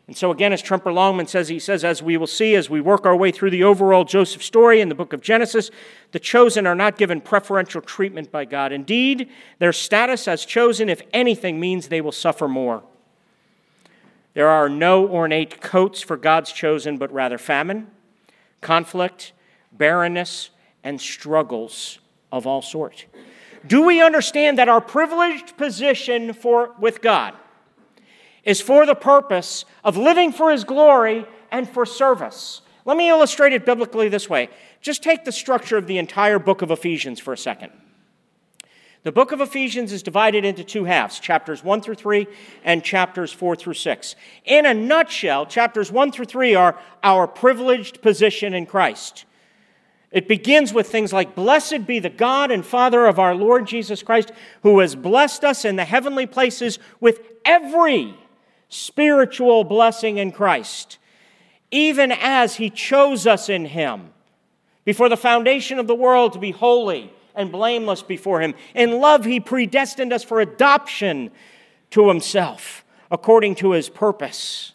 And 0.06 0.16
so, 0.16 0.30
again, 0.30 0.50
as 0.50 0.62
Tremper 0.62 0.90
Longman 0.90 1.26
says, 1.26 1.48
he 1.48 1.58
says, 1.58 1.84
as 1.84 2.02
we 2.02 2.16
will 2.16 2.26
see 2.26 2.54
as 2.54 2.70
we 2.70 2.80
work 2.80 3.04
our 3.04 3.14
way 3.14 3.30
through 3.30 3.50
the 3.50 3.64
overall 3.64 4.04
Joseph 4.04 4.42
story 4.42 4.80
in 4.80 4.88
the 4.88 4.94
book 4.94 5.12
of 5.12 5.20
Genesis, 5.20 5.70
the 6.12 6.18
chosen 6.18 6.66
are 6.66 6.74
not 6.74 6.96
given 6.96 7.20
preferential 7.20 7.82
treatment 7.82 8.32
by 8.32 8.46
God. 8.46 8.72
Indeed, 8.72 9.28
their 9.58 9.74
status 9.74 10.26
as 10.26 10.46
chosen, 10.46 10.88
if 10.88 11.02
anything, 11.12 11.60
means 11.60 11.88
they 11.88 12.00
will 12.00 12.12
suffer 12.12 12.48
more. 12.48 12.82
There 14.32 14.48
are 14.48 14.70
no 14.70 15.06
ornate 15.06 15.60
coats 15.60 16.00
for 16.00 16.16
God's 16.16 16.50
chosen, 16.50 16.96
but 16.96 17.12
rather 17.12 17.36
famine, 17.36 17.88
conflict, 18.62 19.32
barrenness, 19.70 20.48
and 20.82 20.98
struggles 20.98 21.98
of 22.32 22.46
all 22.46 22.62
sorts. 22.62 23.04
Do 23.66 23.84
we 23.84 24.02
understand 24.02 24.58
that 24.58 24.68
our 24.68 24.80
privileged 24.80 25.56
position 25.56 26.32
for, 26.32 26.74
with 26.78 27.02
God 27.02 27.34
is 28.44 28.60
for 28.60 28.86
the 28.86 28.94
purpose 28.94 29.64
of 29.84 29.96
living 29.96 30.32
for 30.32 30.50
His 30.50 30.64
glory 30.64 31.26
and 31.50 31.68
for 31.68 31.84
service? 31.84 32.62
Let 32.84 32.96
me 32.96 33.08
illustrate 33.08 33.52
it 33.52 33.66
biblically 33.66 34.08
this 34.08 34.30
way. 34.30 34.48
Just 34.80 35.02
take 35.02 35.24
the 35.24 35.32
structure 35.32 35.76
of 35.76 35.86
the 35.86 35.98
entire 35.98 36.38
book 36.38 36.62
of 36.62 36.70
Ephesians 36.70 37.20
for 37.20 37.32
a 37.32 37.38
second. 37.38 37.72
The 39.02 39.12
book 39.12 39.32
of 39.32 39.40
Ephesians 39.40 39.92
is 39.92 40.02
divided 40.02 40.44
into 40.44 40.62
two 40.62 40.84
halves, 40.84 41.18
chapters 41.20 41.64
1 41.64 41.80
through 41.80 41.94
3 41.94 42.26
and 42.64 42.84
chapters 42.84 43.32
4 43.32 43.56
through 43.56 43.74
6. 43.74 44.14
In 44.44 44.66
a 44.66 44.74
nutshell, 44.74 45.46
chapters 45.46 45.90
1 45.90 46.12
through 46.12 46.26
3 46.26 46.54
are 46.54 46.78
our 47.02 47.26
privileged 47.26 48.02
position 48.02 48.52
in 48.52 48.66
Christ. 48.66 49.24
It 50.12 50.26
begins 50.26 50.72
with 50.72 50.88
things 50.88 51.12
like, 51.12 51.34
Blessed 51.34 51.86
be 51.86 51.98
the 51.98 52.10
God 52.10 52.50
and 52.50 52.66
Father 52.66 53.06
of 53.06 53.18
our 53.18 53.34
Lord 53.34 53.66
Jesus 53.66 54.02
Christ, 54.02 54.32
who 54.62 54.80
has 54.80 54.96
blessed 54.96 55.44
us 55.44 55.64
in 55.64 55.76
the 55.76 55.84
heavenly 55.84 56.26
places 56.26 56.78
with 57.00 57.20
every 57.44 58.16
spiritual 58.68 59.64
blessing 59.64 60.18
in 60.18 60.32
Christ, 60.32 60.98
even 61.70 62.10
as 62.12 62.56
he 62.56 62.70
chose 62.70 63.26
us 63.26 63.48
in 63.48 63.66
him 63.66 64.10
before 64.84 65.08
the 65.08 65.16
foundation 65.16 65.78
of 65.78 65.86
the 65.86 65.94
world 65.94 66.32
to 66.32 66.38
be 66.38 66.50
holy 66.50 67.12
and 67.34 67.52
blameless 67.52 68.02
before 68.02 68.40
Him. 68.40 68.54
In 68.74 69.00
love, 69.00 69.24
He 69.24 69.40
predestined 69.40 70.12
us 70.12 70.24
for 70.24 70.40
adoption 70.40 71.30
to 71.90 72.08
Himself 72.08 72.84
according 73.10 73.56
to 73.56 73.72
His 73.72 73.88
purpose, 73.88 74.72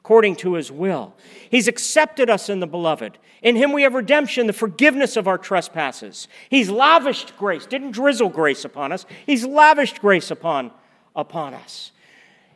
according 0.00 0.36
to 0.36 0.54
His 0.54 0.70
will. 0.70 1.14
He's 1.50 1.68
accepted 1.68 2.30
us 2.30 2.48
in 2.48 2.60
the 2.60 2.66
beloved. 2.66 3.18
In 3.46 3.54
Him 3.54 3.72
we 3.72 3.82
have 3.82 3.94
redemption, 3.94 4.48
the 4.48 4.52
forgiveness 4.52 5.16
of 5.16 5.28
our 5.28 5.38
trespasses. 5.38 6.26
He's 6.50 6.68
lavished 6.68 7.38
grace, 7.38 7.64
didn't 7.64 7.92
drizzle 7.92 8.28
grace 8.28 8.64
upon 8.64 8.90
us, 8.90 9.06
He's 9.24 9.44
lavished 9.44 10.00
grace 10.00 10.32
upon, 10.32 10.72
upon 11.14 11.54
us. 11.54 11.92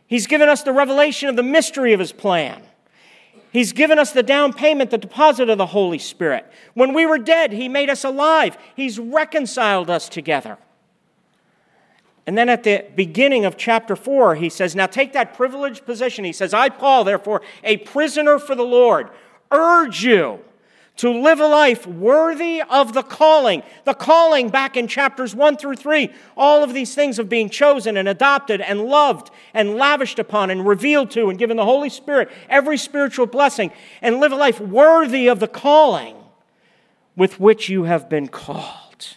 He's 0.08 0.26
given 0.26 0.48
us 0.48 0.64
the 0.64 0.72
revelation 0.72 1.28
of 1.28 1.36
the 1.36 1.44
mystery 1.44 1.92
of 1.92 2.00
His 2.00 2.10
plan. 2.10 2.64
He's 3.52 3.72
given 3.72 4.00
us 4.00 4.10
the 4.10 4.24
down 4.24 4.52
payment, 4.52 4.90
the 4.90 4.98
deposit 4.98 5.48
of 5.48 5.58
the 5.58 5.66
Holy 5.66 6.00
Spirit. 6.00 6.44
When 6.74 6.92
we 6.92 7.06
were 7.06 7.18
dead, 7.18 7.52
He 7.52 7.68
made 7.68 7.88
us 7.88 8.02
alive. 8.02 8.58
He's 8.74 8.98
reconciled 8.98 9.90
us 9.90 10.08
together. 10.08 10.58
And 12.26 12.36
then 12.36 12.48
at 12.48 12.64
the 12.64 12.84
beginning 12.96 13.44
of 13.44 13.56
chapter 13.56 13.94
4, 13.94 14.34
he 14.34 14.48
says, 14.48 14.74
Now 14.74 14.86
take 14.86 15.12
that 15.12 15.34
privileged 15.34 15.86
position. 15.86 16.24
He 16.24 16.32
says, 16.32 16.52
I, 16.52 16.68
Paul, 16.68 17.04
therefore, 17.04 17.42
a 17.62 17.76
prisoner 17.76 18.40
for 18.40 18.56
the 18.56 18.64
Lord, 18.64 19.10
urge 19.52 20.02
you 20.02 20.40
to 21.00 21.10
live 21.10 21.40
a 21.40 21.46
life 21.46 21.86
worthy 21.86 22.60
of 22.60 22.92
the 22.92 23.02
calling. 23.02 23.62
The 23.84 23.94
calling 23.94 24.50
back 24.50 24.76
in 24.76 24.86
chapters 24.86 25.34
1 25.34 25.56
through 25.56 25.76
3, 25.76 26.12
all 26.36 26.62
of 26.62 26.74
these 26.74 26.94
things 26.94 27.18
of 27.18 27.26
being 27.26 27.48
chosen 27.48 27.96
and 27.96 28.06
adopted 28.06 28.60
and 28.60 28.84
loved 28.84 29.30
and 29.54 29.76
lavished 29.76 30.18
upon 30.18 30.50
and 30.50 30.66
revealed 30.66 31.10
to 31.12 31.30
and 31.30 31.38
given 31.38 31.56
the 31.56 31.64
Holy 31.64 31.88
Spirit, 31.88 32.30
every 32.50 32.76
spiritual 32.76 33.24
blessing, 33.24 33.72
and 34.02 34.20
live 34.20 34.30
a 34.30 34.36
life 34.36 34.60
worthy 34.60 35.26
of 35.26 35.40
the 35.40 35.48
calling 35.48 36.16
with 37.16 37.40
which 37.40 37.70
you 37.70 37.84
have 37.84 38.10
been 38.10 38.28
called. 38.28 39.16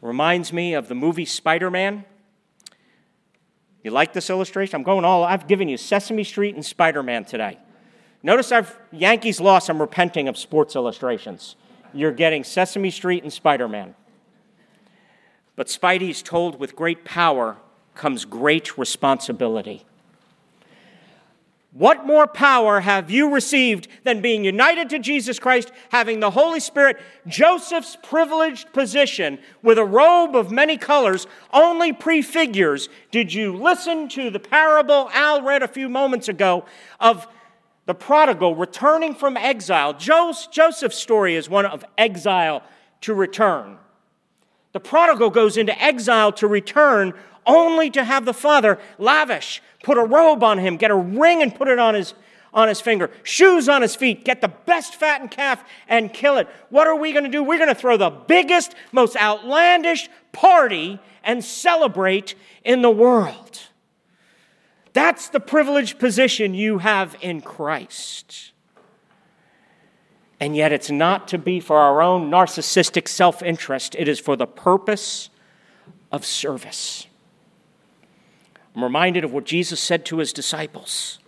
Reminds 0.00 0.50
me 0.50 0.72
of 0.72 0.88
the 0.88 0.94
movie 0.94 1.26
Spider 1.26 1.70
Man. 1.70 2.06
You 3.82 3.90
like 3.90 4.14
this 4.14 4.30
illustration? 4.30 4.76
I'm 4.76 4.82
going 4.82 5.04
all, 5.04 5.24
I've 5.24 5.46
given 5.46 5.68
you 5.68 5.76
Sesame 5.76 6.24
Street 6.24 6.54
and 6.54 6.64
Spider 6.64 7.02
Man 7.02 7.26
today. 7.26 7.58
Notice 8.26 8.50
I've 8.50 8.76
Yankees 8.90 9.40
lost. 9.40 9.70
I'm 9.70 9.80
repenting 9.80 10.26
of 10.26 10.36
sports 10.36 10.74
illustrations. 10.74 11.54
You're 11.94 12.10
getting 12.10 12.42
Sesame 12.42 12.90
Street 12.90 13.22
and 13.22 13.32
Spider 13.32 13.68
Man. 13.68 13.94
But 15.54 15.68
Spidey's 15.68 16.22
told 16.22 16.58
with 16.58 16.74
great 16.74 17.04
power 17.04 17.56
comes 17.94 18.24
great 18.24 18.76
responsibility. 18.76 19.84
What 21.72 22.04
more 22.04 22.26
power 22.26 22.80
have 22.80 23.12
you 23.12 23.32
received 23.32 23.86
than 24.02 24.20
being 24.20 24.42
united 24.42 24.90
to 24.90 24.98
Jesus 24.98 25.38
Christ, 25.38 25.70
having 25.90 26.18
the 26.18 26.32
Holy 26.32 26.58
Spirit, 26.58 26.96
Joseph's 27.28 27.96
privileged 28.02 28.72
position 28.72 29.38
with 29.62 29.78
a 29.78 29.84
robe 29.84 30.34
of 30.34 30.50
many 30.50 30.76
colors, 30.76 31.28
only 31.52 31.92
prefigures? 31.92 32.88
Did 33.12 33.32
you 33.32 33.54
listen 33.54 34.08
to 34.08 34.30
the 34.30 34.40
parable 34.40 35.10
Al 35.12 35.42
read 35.42 35.62
a 35.62 35.68
few 35.68 35.88
moments 35.88 36.28
ago 36.28 36.64
of 36.98 37.28
the 37.86 37.94
prodigal 37.94 38.54
returning 38.54 39.14
from 39.14 39.36
exile. 39.36 39.94
Joseph's 39.94 40.98
story 40.98 41.36
is 41.36 41.48
one 41.48 41.64
of 41.64 41.84
exile 41.96 42.62
to 43.02 43.14
return. 43.14 43.78
The 44.72 44.80
prodigal 44.80 45.30
goes 45.30 45.56
into 45.56 45.80
exile 45.82 46.32
to 46.32 46.46
return 46.46 47.14
only 47.46 47.88
to 47.90 48.04
have 48.04 48.24
the 48.24 48.34
father 48.34 48.78
lavish, 48.98 49.62
put 49.82 49.96
a 49.96 50.02
robe 50.02 50.42
on 50.42 50.58
him, 50.58 50.76
get 50.76 50.90
a 50.90 50.96
ring 50.96 51.42
and 51.42 51.54
put 51.54 51.68
it 51.68 51.78
on 51.78 51.94
his, 51.94 52.12
on 52.52 52.66
his 52.68 52.80
finger, 52.80 53.10
shoes 53.22 53.68
on 53.68 53.82
his 53.82 53.94
feet, 53.94 54.24
get 54.24 54.40
the 54.40 54.48
best 54.48 54.96
fattened 54.96 55.30
calf 55.30 55.62
and 55.88 56.12
kill 56.12 56.38
it. 56.38 56.48
What 56.70 56.88
are 56.88 56.96
we 56.96 57.12
going 57.12 57.24
to 57.24 57.30
do? 57.30 57.42
We're 57.42 57.58
going 57.58 57.68
to 57.68 57.74
throw 57.74 57.96
the 57.96 58.10
biggest, 58.10 58.74
most 58.90 59.16
outlandish 59.16 60.10
party 60.32 60.98
and 61.22 61.44
celebrate 61.44 62.34
in 62.64 62.82
the 62.82 62.90
world. 62.90 63.60
That's 64.96 65.28
the 65.28 65.40
privileged 65.40 65.98
position 65.98 66.54
you 66.54 66.78
have 66.78 67.18
in 67.20 67.42
Christ. 67.42 68.52
And 70.40 70.56
yet, 70.56 70.72
it's 70.72 70.90
not 70.90 71.28
to 71.28 71.36
be 71.36 71.60
for 71.60 71.76
our 71.76 72.00
own 72.00 72.30
narcissistic 72.30 73.06
self 73.06 73.42
interest, 73.42 73.94
it 73.98 74.08
is 74.08 74.18
for 74.18 74.36
the 74.36 74.46
purpose 74.46 75.28
of 76.10 76.24
service. 76.24 77.06
I'm 78.74 78.82
reminded 78.82 79.22
of 79.22 79.34
what 79.34 79.44
Jesus 79.44 79.80
said 79.80 80.06
to 80.06 80.16
his 80.16 80.32
disciples 80.32 81.18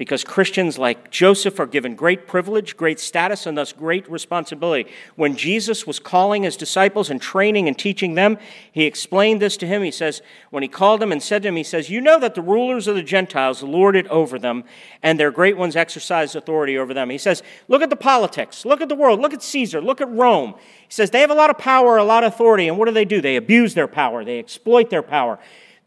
because 0.00 0.24
Christians 0.24 0.78
like 0.78 1.10
Joseph 1.10 1.60
are 1.60 1.66
given 1.66 1.94
great 1.94 2.26
privilege, 2.26 2.74
great 2.74 2.98
status, 2.98 3.44
and 3.44 3.58
thus 3.58 3.70
great 3.74 4.10
responsibility. 4.10 4.90
When 5.14 5.36
Jesus 5.36 5.86
was 5.86 5.98
calling 5.98 6.42
his 6.42 6.56
disciples 6.56 7.10
and 7.10 7.20
training 7.20 7.68
and 7.68 7.78
teaching 7.78 8.14
them, 8.14 8.38
he 8.72 8.84
explained 8.84 9.42
this 9.42 9.58
to 9.58 9.66
him. 9.66 9.82
He 9.82 9.90
says, 9.90 10.22
when 10.48 10.62
he 10.62 10.70
called 10.70 11.02
them 11.02 11.12
and 11.12 11.22
said 11.22 11.42
to 11.42 11.48
him, 11.48 11.56
he 11.56 11.62
says, 11.62 11.90
You 11.90 12.00
know 12.00 12.18
that 12.18 12.34
the 12.34 12.40
rulers 12.40 12.88
of 12.88 12.94
the 12.94 13.02
Gentiles 13.02 13.62
lord 13.62 13.94
it 13.94 14.06
over 14.06 14.38
them, 14.38 14.64
and 15.02 15.20
their 15.20 15.30
great 15.30 15.58
ones 15.58 15.76
exercise 15.76 16.34
authority 16.34 16.78
over 16.78 16.94
them. 16.94 17.10
He 17.10 17.18
says, 17.18 17.42
Look 17.68 17.82
at 17.82 17.90
the 17.90 17.94
politics, 17.94 18.64
look 18.64 18.80
at 18.80 18.88
the 18.88 18.94
world, 18.94 19.20
look 19.20 19.34
at 19.34 19.42
Caesar, 19.42 19.82
look 19.82 20.00
at 20.00 20.08
Rome. 20.08 20.54
He 20.56 20.94
says, 20.94 21.10
They 21.10 21.20
have 21.20 21.30
a 21.30 21.34
lot 21.34 21.50
of 21.50 21.58
power, 21.58 21.98
a 21.98 22.04
lot 22.04 22.24
of 22.24 22.32
authority, 22.32 22.68
and 22.68 22.78
what 22.78 22.86
do 22.86 22.92
they 22.92 23.04
do? 23.04 23.20
They 23.20 23.36
abuse 23.36 23.74
their 23.74 23.86
power, 23.86 24.24
they 24.24 24.38
exploit 24.38 24.88
their 24.88 25.02
power. 25.02 25.38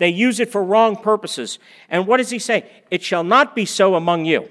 They 0.04 0.10
use 0.10 0.42
it 0.42 0.52
for 0.52 0.62
wrong 0.62 0.98
purposes. 0.98 1.60
And 1.88 2.06
what 2.06 2.18
does 2.18 2.30
he 2.30 2.38
say? 2.38 2.70
It 2.92 3.02
shall 3.02 3.24
not 3.24 3.56
be 3.56 3.64
so 3.64 3.96
among 3.96 4.26
you. 4.26 4.50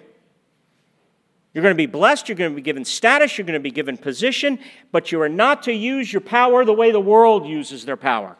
You're 1.52 1.60
going 1.60 1.74
to 1.74 1.76
be 1.76 1.84
blessed, 1.84 2.26
you're 2.26 2.38
going 2.38 2.52
to 2.52 2.56
be 2.56 2.62
given 2.62 2.86
status, 2.86 3.36
you're 3.36 3.46
going 3.46 3.60
to 3.60 3.60
be 3.60 3.70
given 3.70 3.98
position, 3.98 4.58
but 4.92 5.12
you 5.12 5.20
are 5.20 5.28
not 5.28 5.62
to 5.64 5.72
use 5.74 6.10
your 6.10 6.22
power 6.22 6.64
the 6.64 6.72
way 6.72 6.90
the 6.90 7.00
world 7.00 7.46
uses 7.46 7.84
their 7.84 7.98
power. 7.98 8.38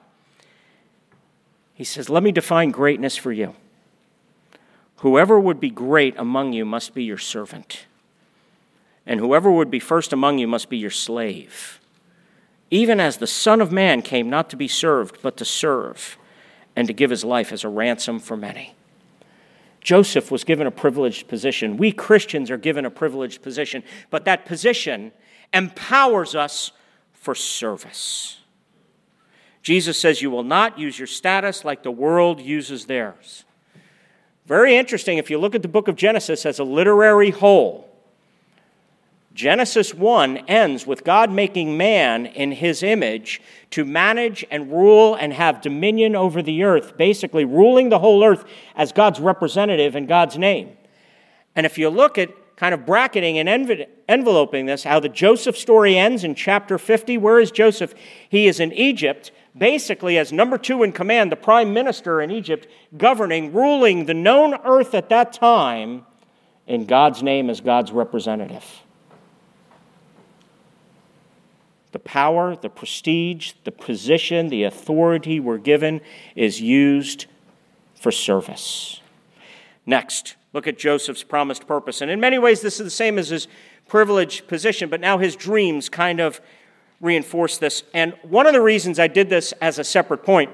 He 1.74 1.84
says, 1.84 2.08
Let 2.08 2.22
me 2.22 2.32
define 2.32 2.70
greatness 2.70 3.18
for 3.18 3.30
you. 3.30 3.56
Whoever 5.00 5.38
would 5.38 5.60
be 5.60 5.68
great 5.68 6.14
among 6.16 6.54
you 6.54 6.64
must 6.64 6.94
be 6.94 7.04
your 7.04 7.18
servant, 7.18 7.84
and 9.04 9.20
whoever 9.20 9.52
would 9.52 9.70
be 9.70 9.80
first 9.80 10.14
among 10.14 10.38
you 10.38 10.48
must 10.48 10.70
be 10.70 10.78
your 10.78 10.88
slave. 10.88 11.78
Even 12.70 13.00
as 13.00 13.18
the 13.18 13.26
Son 13.26 13.60
of 13.60 13.70
Man 13.70 14.00
came 14.00 14.30
not 14.30 14.48
to 14.48 14.56
be 14.56 14.66
served, 14.66 15.18
but 15.20 15.36
to 15.36 15.44
serve 15.44 16.16
and 16.74 16.86
to 16.86 16.94
give 16.94 17.10
his 17.10 17.24
life 17.24 17.52
as 17.52 17.64
a 17.64 17.68
ransom 17.68 18.18
for 18.18 18.36
many. 18.36 18.74
Joseph 19.80 20.30
was 20.30 20.44
given 20.44 20.66
a 20.66 20.70
privileged 20.70 21.28
position. 21.28 21.76
We 21.76 21.92
Christians 21.92 22.50
are 22.50 22.56
given 22.56 22.84
a 22.84 22.90
privileged 22.90 23.42
position, 23.42 23.82
but 24.10 24.24
that 24.24 24.46
position 24.46 25.12
empowers 25.52 26.34
us 26.34 26.72
for 27.12 27.34
service. 27.34 28.38
Jesus 29.62 29.98
says, 29.98 30.22
You 30.22 30.30
will 30.30 30.44
not 30.44 30.78
use 30.78 30.98
your 30.98 31.06
status 31.06 31.64
like 31.64 31.82
the 31.82 31.90
world 31.90 32.40
uses 32.40 32.86
theirs. 32.86 33.44
Very 34.46 34.76
interesting 34.76 35.18
if 35.18 35.30
you 35.30 35.38
look 35.38 35.54
at 35.54 35.62
the 35.62 35.68
book 35.68 35.88
of 35.88 35.96
Genesis 35.96 36.44
as 36.44 36.58
a 36.58 36.64
literary 36.64 37.30
whole. 37.30 37.88
Genesis 39.34 39.94
1 39.94 40.38
ends 40.48 40.86
with 40.86 41.04
God 41.04 41.30
making 41.30 41.76
man 41.76 42.26
in 42.26 42.52
his 42.52 42.82
image 42.82 43.40
to 43.70 43.84
manage 43.84 44.44
and 44.50 44.70
rule 44.70 45.14
and 45.14 45.32
have 45.32 45.62
dominion 45.62 46.14
over 46.14 46.42
the 46.42 46.64
earth, 46.64 46.98
basically 46.98 47.44
ruling 47.44 47.88
the 47.88 47.98
whole 47.98 48.22
earth 48.22 48.44
as 48.76 48.92
God's 48.92 49.20
representative 49.20 49.96
in 49.96 50.06
God's 50.06 50.36
name. 50.36 50.76
And 51.56 51.64
if 51.64 51.78
you 51.78 51.88
look 51.88 52.18
at 52.18 52.30
kind 52.56 52.74
of 52.74 52.84
bracketing 52.84 53.38
and 53.38 53.48
enveloping 54.08 54.66
this, 54.66 54.84
how 54.84 55.00
the 55.00 55.08
Joseph 55.08 55.56
story 55.56 55.96
ends 55.96 56.24
in 56.24 56.34
chapter 56.34 56.76
50, 56.76 57.16
where 57.16 57.40
is 57.40 57.50
Joseph? 57.50 57.94
He 58.28 58.46
is 58.46 58.60
in 58.60 58.72
Egypt, 58.72 59.32
basically 59.56 60.18
as 60.18 60.30
number 60.32 60.58
two 60.58 60.82
in 60.82 60.92
command, 60.92 61.32
the 61.32 61.36
prime 61.36 61.72
minister 61.72 62.20
in 62.20 62.30
Egypt, 62.30 62.66
governing, 62.96 63.52
ruling 63.52 64.04
the 64.04 64.14
known 64.14 64.54
earth 64.64 64.94
at 64.94 65.08
that 65.08 65.32
time 65.32 66.04
in 66.66 66.84
God's 66.84 67.22
name 67.22 67.48
as 67.48 67.62
God's 67.62 67.90
representative. 67.90 68.82
The 71.92 71.98
power, 71.98 72.56
the 72.56 72.70
prestige, 72.70 73.52
the 73.64 73.72
position, 73.72 74.48
the 74.48 74.64
authority 74.64 75.40
we're 75.40 75.58
given 75.58 76.00
is 76.34 76.60
used 76.60 77.26
for 77.94 78.10
service. 78.10 79.00
Next, 79.86 80.36
look 80.52 80.66
at 80.66 80.78
Joseph's 80.78 81.22
promised 81.22 81.66
purpose. 81.66 82.00
And 82.00 82.10
in 82.10 82.18
many 82.20 82.38
ways, 82.38 82.60
this 82.60 82.80
is 82.80 82.84
the 82.84 82.90
same 82.90 83.18
as 83.18 83.28
his 83.28 83.46
privileged 83.88 84.46
position, 84.46 84.88
but 84.88 85.00
now 85.00 85.18
his 85.18 85.36
dreams 85.36 85.88
kind 85.88 86.20
of 86.20 86.40
reinforce 87.00 87.58
this. 87.58 87.82
And 87.92 88.14
one 88.22 88.46
of 88.46 88.52
the 88.52 88.60
reasons 88.60 88.98
I 88.98 89.08
did 89.08 89.28
this 89.28 89.52
as 89.60 89.78
a 89.78 89.84
separate 89.84 90.24
point 90.24 90.50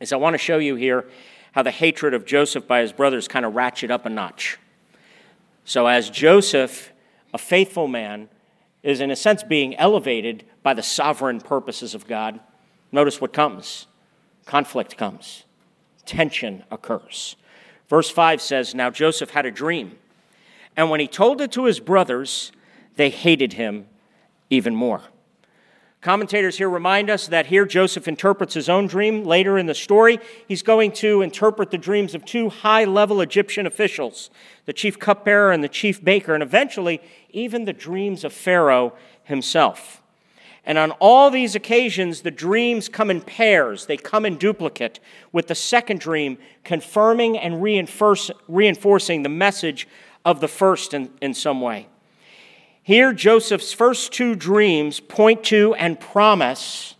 is 0.00 0.12
I 0.12 0.16
want 0.16 0.34
to 0.34 0.38
show 0.38 0.58
you 0.58 0.74
here 0.74 1.06
how 1.52 1.62
the 1.62 1.70
hatred 1.70 2.14
of 2.14 2.24
Joseph 2.24 2.66
by 2.66 2.80
his 2.80 2.92
brothers 2.92 3.28
kind 3.28 3.44
of 3.44 3.54
ratchet 3.54 3.90
up 3.90 4.06
a 4.06 4.10
notch. 4.10 4.58
So, 5.64 5.86
as 5.86 6.08
Joseph, 6.08 6.92
a 7.34 7.38
faithful 7.38 7.88
man, 7.88 8.28
is, 8.82 9.00
in 9.00 9.10
a 9.10 9.16
sense, 9.16 9.42
being 9.42 9.76
elevated 9.76 10.44
by 10.62 10.74
the 10.74 10.82
sovereign 10.82 11.40
purposes 11.40 11.94
of 11.94 12.06
God, 12.06 12.40
notice 12.92 13.20
what 13.20 13.32
comes 13.32 13.86
conflict 14.46 14.96
comes, 14.96 15.44
tension 16.06 16.64
occurs. 16.70 17.36
Verse 17.86 18.10
5 18.10 18.40
says 18.40 18.74
Now 18.74 18.90
Joseph 18.90 19.30
had 19.30 19.46
a 19.46 19.50
dream, 19.50 19.98
and 20.76 20.90
when 20.90 21.00
he 21.00 21.06
told 21.06 21.40
it 21.40 21.52
to 21.52 21.64
his 21.64 21.80
brothers, 21.80 22.50
they 22.96 23.10
hated 23.10 23.52
him 23.52 23.86
even 24.50 24.74
more. 24.74 25.02
Commentators 26.00 26.58
here 26.58 26.70
remind 26.70 27.10
us 27.10 27.26
that 27.26 27.46
here 27.46 27.66
Joseph 27.66 28.06
interprets 28.06 28.54
his 28.54 28.68
own 28.68 28.86
dream. 28.86 29.24
Later 29.24 29.58
in 29.58 29.66
the 29.66 29.74
story, 29.74 30.20
he's 30.46 30.62
going 30.62 30.92
to 30.92 31.22
interpret 31.22 31.72
the 31.72 31.78
dreams 31.78 32.14
of 32.14 32.24
two 32.24 32.50
high 32.50 32.84
level 32.84 33.20
Egyptian 33.20 33.66
officials, 33.66 34.30
the 34.64 34.72
chief 34.72 35.00
cupbearer 35.00 35.50
and 35.50 35.64
the 35.64 35.68
chief 35.68 36.02
baker, 36.04 36.34
and 36.34 36.42
eventually 36.42 37.00
even 37.30 37.64
the 37.64 37.72
dreams 37.72 38.22
of 38.22 38.32
Pharaoh 38.32 38.92
himself. 39.24 40.00
And 40.64 40.78
on 40.78 40.92
all 41.00 41.30
these 41.30 41.56
occasions, 41.56 42.20
the 42.20 42.30
dreams 42.30 42.88
come 42.88 43.10
in 43.10 43.20
pairs, 43.20 43.86
they 43.86 43.96
come 43.96 44.24
in 44.24 44.36
duplicate, 44.36 45.00
with 45.32 45.48
the 45.48 45.54
second 45.56 45.98
dream 45.98 46.38
confirming 46.62 47.36
and 47.36 47.60
reinforcing 47.60 49.22
the 49.22 49.28
message 49.28 49.88
of 50.24 50.40
the 50.40 50.48
first 50.48 50.94
in, 50.94 51.10
in 51.20 51.34
some 51.34 51.60
way. 51.60 51.88
Here, 52.88 53.12
Joseph's 53.12 53.74
first 53.74 54.14
two 54.14 54.34
dreams 54.34 54.98
point 54.98 55.44
to 55.44 55.74
and 55.74 56.00
promise 56.00 56.94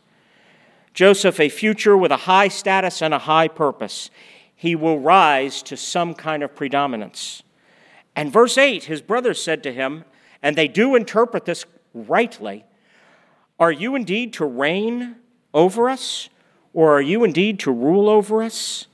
Joseph 0.93 1.41
a 1.41 1.49
future 1.49 1.97
with 1.97 2.13
a 2.13 2.19
high 2.29 2.49
status 2.49 3.01
and 3.01 3.15
a 3.15 3.21
high 3.21 3.49
purpose. 3.49 4.11
He 4.55 4.77
will 4.77 5.01
rise 5.01 5.63
to 5.63 5.79
some 5.79 6.13
kind 6.13 6.43
of 6.43 6.55
predominance. 6.55 7.43
And 8.15 8.31
verse 8.31 8.59
8, 8.59 8.85
his 8.85 9.01
brothers 9.01 9.43
said 9.43 9.63
to 9.63 9.73
him, 9.73 10.05
and 10.43 10.57
they 10.57 10.69
do 10.69 10.95
interpret 10.95 11.47
this 11.47 11.65
rightly 11.95 12.67
Are 13.59 13.73
you 13.73 13.97
indeed 13.97 14.35
to 14.35 14.45
reign 14.45 15.17
over 15.55 15.89
us, 15.89 16.29
or 16.75 16.99
are 16.99 17.01
you 17.01 17.25
indeed 17.25 17.59
to 17.61 17.73
rule 17.73 18.11
over 18.11 18.43
us? 18.43 18.89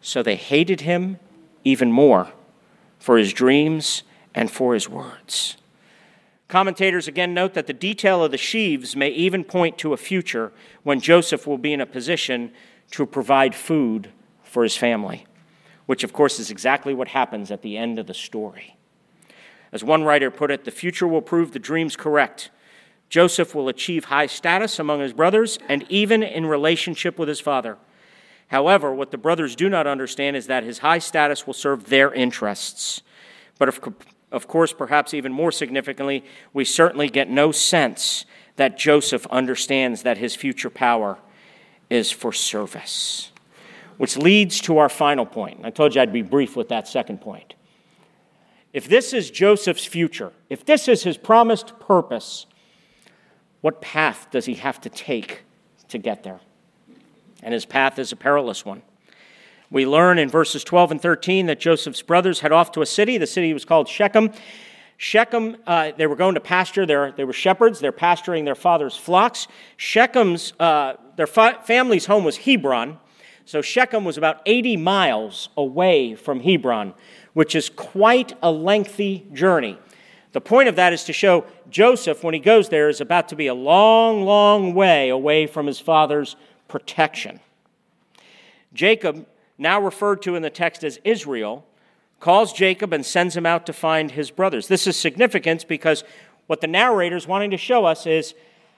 So 0.00 0.20
they 0.20 0.34
hated 0.34 0.80
him 0.80 1.20
even 1.62 1.92
more 1.92 2.32
for 2.98 3.18
his 3.18 3.32
dreams 3.32 4.02
and 4.34 4.50
for 4.50 4.74
his 4.74 4.88
words. 4.88 5.58
Commentators 6.52 7.08
again 7.08 7.32
note 7.32 7.54
that 7.54 7.66
the 7.66 7.72
detail 7.72 8.22
of 8.22 8.30
the 8.30 8.36
sheaves 8.36 8.94
may 8.94 9.08
even 9.08 9.42
point 9.42 9.78
to 9.78 9.94
a 9.94 9.96
future 9.96 10.52
when 10.82 11.00
Joseph 11.00 11.46
will 11.46 11.56
be 11.56 11.72
in 11.72 11.80
a 11.80 11.86
position 11.86 12.52
to 12.90 13.06
provide 13.06 13.54
food 13.54 14.10
for 14.44 14.62
his 14.62 14.76
family, 14.76 15.24
which, 15.86 16.04
of 16.04 16.12
course, 16.12 16.38
is 16.38 16.50
exactly 16.50 16.92
what 16.92 17.08
happens 17.08 17.50
at 17.50 17.62
the 17.62 17.78
end 17.78 17.98
of 17.98 18.06
the 18.06 18.12
story. 18.12 18.76
As 19.72 19.82
one 19.82 20.04
writer 20.04 20.30
put 20.30 20.50
it, 20.50 20.66
the 20.66 20.70
future 20.70 21.08
will 21.08 21.22
prove 21.22 21.52
the 21.52 21.58
dreams 21.58 21.96
correct. 21.96 22.50
Joseph 23.08 23.54
will 23.54 23.70
achieve 23.70 24.04
high 24.04 24.26
status 24.26 24.78
among 24.78 25.00
his 25.00 25.14
brothers 25.14 25.58
and 25.70 25.86
even 25.88 26.22
in 26.22 26.44
relationship 26.44 27.18
with 27.18 27.30
his 27.30 27.40
father. 27.40 27.78
However, 28.48 28.94
what 28.94 29.10
the 29.10 29.16
brothers 29.16 29.56
do 29.56 29.70
not 29.70 29.86
understand 29.86 30.36
is 30.36 30.48
that 30.48 30.64
his 30.64 30.80
high 30.80 30.98
status 30.98 31.46
will 31.46 31.54
serve 31.54 31.88
their 31.88 32.12
interests. 32.12 33.00
But 33.58 33.70
if 33.70 33.80
of 34.32 34.48
course, 34.48 34.72
perhaps 34.72 35.14
even 35.14 35.32
more 35.32 35.52
significantly, 35.52 36.24
we 36.52 36.64
certainly 36.64 37.08
get 37.08 37.30
no 37.30 37.52
sense 37.52 38.24
that 38.56 38.78
Joseph 38.78 39.26
understands 39.26 40.02
that 40.02 40.18
his 40.18 40.34
future 40.34 40.70
power 40.70 41.18
is 41.90 42.10
for 42.10 42.32
service. 42.32 43.30
Which 43.98 44.16
leads 44.16 44.60
to 44.62 44.78
our 44.78 44.88
final 44.88 45.26
point. 45.26 45.60
I 45.64 45.70
told 45.70 45.94
you 45.94 46.00
I'd 46.00 46.12
be 46.12 46.22
brief 46.22 46.56
with 46.56 46.68
that 46.70 46.88
second 46.88 47.20
point. 47.20 47.54
If 48.72 48.88
this 48.88 49.12
is 49.12 49.30
Joseph's 49.30 49.84
future, 49.84 50.32
if 50.48 50.64
this 50.64 50.88
is 50.88 51.02
his 51.02 51.18
promised 51.18 51.78
purpose, 51.78 52.46
what 53.60 53.82
path 53.82 54.28
does 54.30 54.46
he 54.46 54.54
have 54.54 54.80
to 54.80 54.88
take 54.88 55.42
to 55.88 55.98
get 55.98 56.22
there? 56.22 56.40
And 57.42 57.52
his 57.52 57.66
path 57.66 57.98
is 57.98 58.12
a 58.12 58.16
perilous 58.16 58.64
one. 58.64 58.82
We 59.72 59.86
learn 59.86 60.18
in 60.18 60.28
verses 60.28 60.64
12 60.64 60.90
and 60.90 61.00
13 61.00 61.46
that 61.46 61.58
Joseph's 61.58 62.02
brothers 62.02 62.40
head 62.40 62.52
off 62.52 62.72
to 62.72 62.82
a 62.82 62.86
city. 62.86 63.16
The 63.16 63.26
city 63.26 63.54
was 63.54 63.64
called 63.64 63.88
Shechem. 63.88 64.30
Shechem, 64.98 65.56
uh, 65.66 65.92
they 65.96 66.06
were 66.06 66.14
going 66.14 66.34
to 66.34 66.40
pasture. 66.40 66.84
Their, 66.84 67.12
they 67.12 67.24
were 67.24 67.32
shepherds. 67.32 67.80
They're 67.80 67.90
pasturing 67.90 68.44
their 68.44 68.54
father's 68.54 68.98
flocks. 68.98 69.48
Shechem's, 69.78 70.52
uh, 70.60 70.96
their 71.16 71.26
fa- 71.26 71.58
family's 71.64 72.04
home 72.04 72.22
was 72.22 72.36
Hebron. 72.36 72.98
So 73.46 73.62
Shechem 73.62 74.04
was 74.04 74.18
about 74.18 74.42
80 74.44 74.76
miles 74.76 75.48
away 75.56 76.16
from 76.16 76.40
Hebron, 76.40 76.92
which 77.32 77.54
is 77.54 77.70
quite 77.70 78.34
a 78.42 78.52
lengthy 78.52 79.26
journey. 79.32 79.78
The 80.32 80.42
point 80.42 80.68
of 80.68 80.76
that 80.76 80.92
is 80.92 81.04
to 81.04 81.14
show 81.14 81.46
Joseph, 81.70 82.22
when 82.22 82.34
he 82.34 82.40
goes 82.40 82.68
there, 82.68 82.90
is 82.90 83.00
about 83.00 83.30
to 83.30 83.36
be 83.36 83.46
a 83.46 83.54
long, 83.54 84.26
long 84.26 84.74
way 84.74 85.08
away 85.08 85.46
from 85.46 85.66
his 85.66 85.80
father's 85.80 86.36
protection. 86.68 87.40
Jacob, 88.74 89.26
now 89.58 89.80
referred 89.80 90.22
to 90.22 90.34
in 90.34 90.42
the 90.42 90.50
text 90.50 90.84
as 90.84 90.98
Israel, 91.04 91.64
calls 92.20 92.52
Jacob 92.52 92.92
and 92.92 93.04
sends 93.04 93.36
him 93.36 93.46
out 93.46 93.66
to 93.66 93.72
find 93.72 94.12
his 94.12 94.30
brothers. 94.30 94.68
This 94.68 94.86
is 94.86 94.96
significant 94.96 95.66
because 95.66 96.04
what 96.46 96.60
the 96.60 96.66
narrator 96.66 97.16
is 97.16 97.26
wanting 97.26 97.50
to 97.50 97.56
show 97.56 97.84
us 97.84 98.06
is 98.06 98.34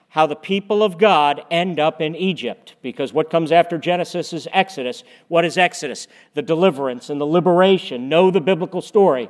how 0.09 0.25
the 0.25 0.35
people 0.35 0.81
of 0.81 0.97
God 0.97 1.43
end 1.51 1.79
up 1.79 2.01
in 2.01 2.15
Egypt. 2.15 2.75
Because 2.81 3.11
what 3.11 3.29
comes 3.29 3.51
after 3.51 3.77
Genesis 3.77 4.33
is 4.33 4.47
Exodus. 4.53 5.03
What 5.27 5.45
is 5.45 5.57
Exodus? 5.57 6.07
The 6.33 6.41
deliverance 6.41 7.09
and 7.09 7.19
the 7.19 7.25
liberation. 7.25 8.07
Know 8.07 8.31
the 8.31 8.41
biblical 8.41 8.81
story 8.81 9.29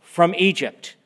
from 0.00 0.34
Egypt. 0.36 0.96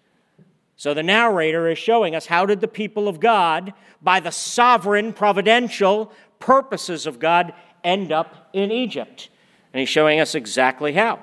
So 0.76 0.94
the 0.94 1.02
narrator 1.02 1.68
is 1.68 1.78
showing 1.78 2.14
us 2.16 2.26
how 2.26 2.44
did 2.44 2.60
the 2.60 2.66
people 2.66 3.06
of 3.06 3.20
God, 3.20 3.72
by 4.02 4.18
the 4.18 4.32
sovereign, 4.32 5.12
providential 5.12 6.12
purposes 6.40 7.06
of 7.06 7.20
God, 7.20 7.54
end 7.84 8.10
up 8.10 8.48
in 8.52 8.72
Egypt. 8.72 9.28
And 9.72 9.80
he's 9.80 9.88
showing 9.88 10.20
us 10.20 10.34
exactly 10.34 10.92
how. 10.92 11.20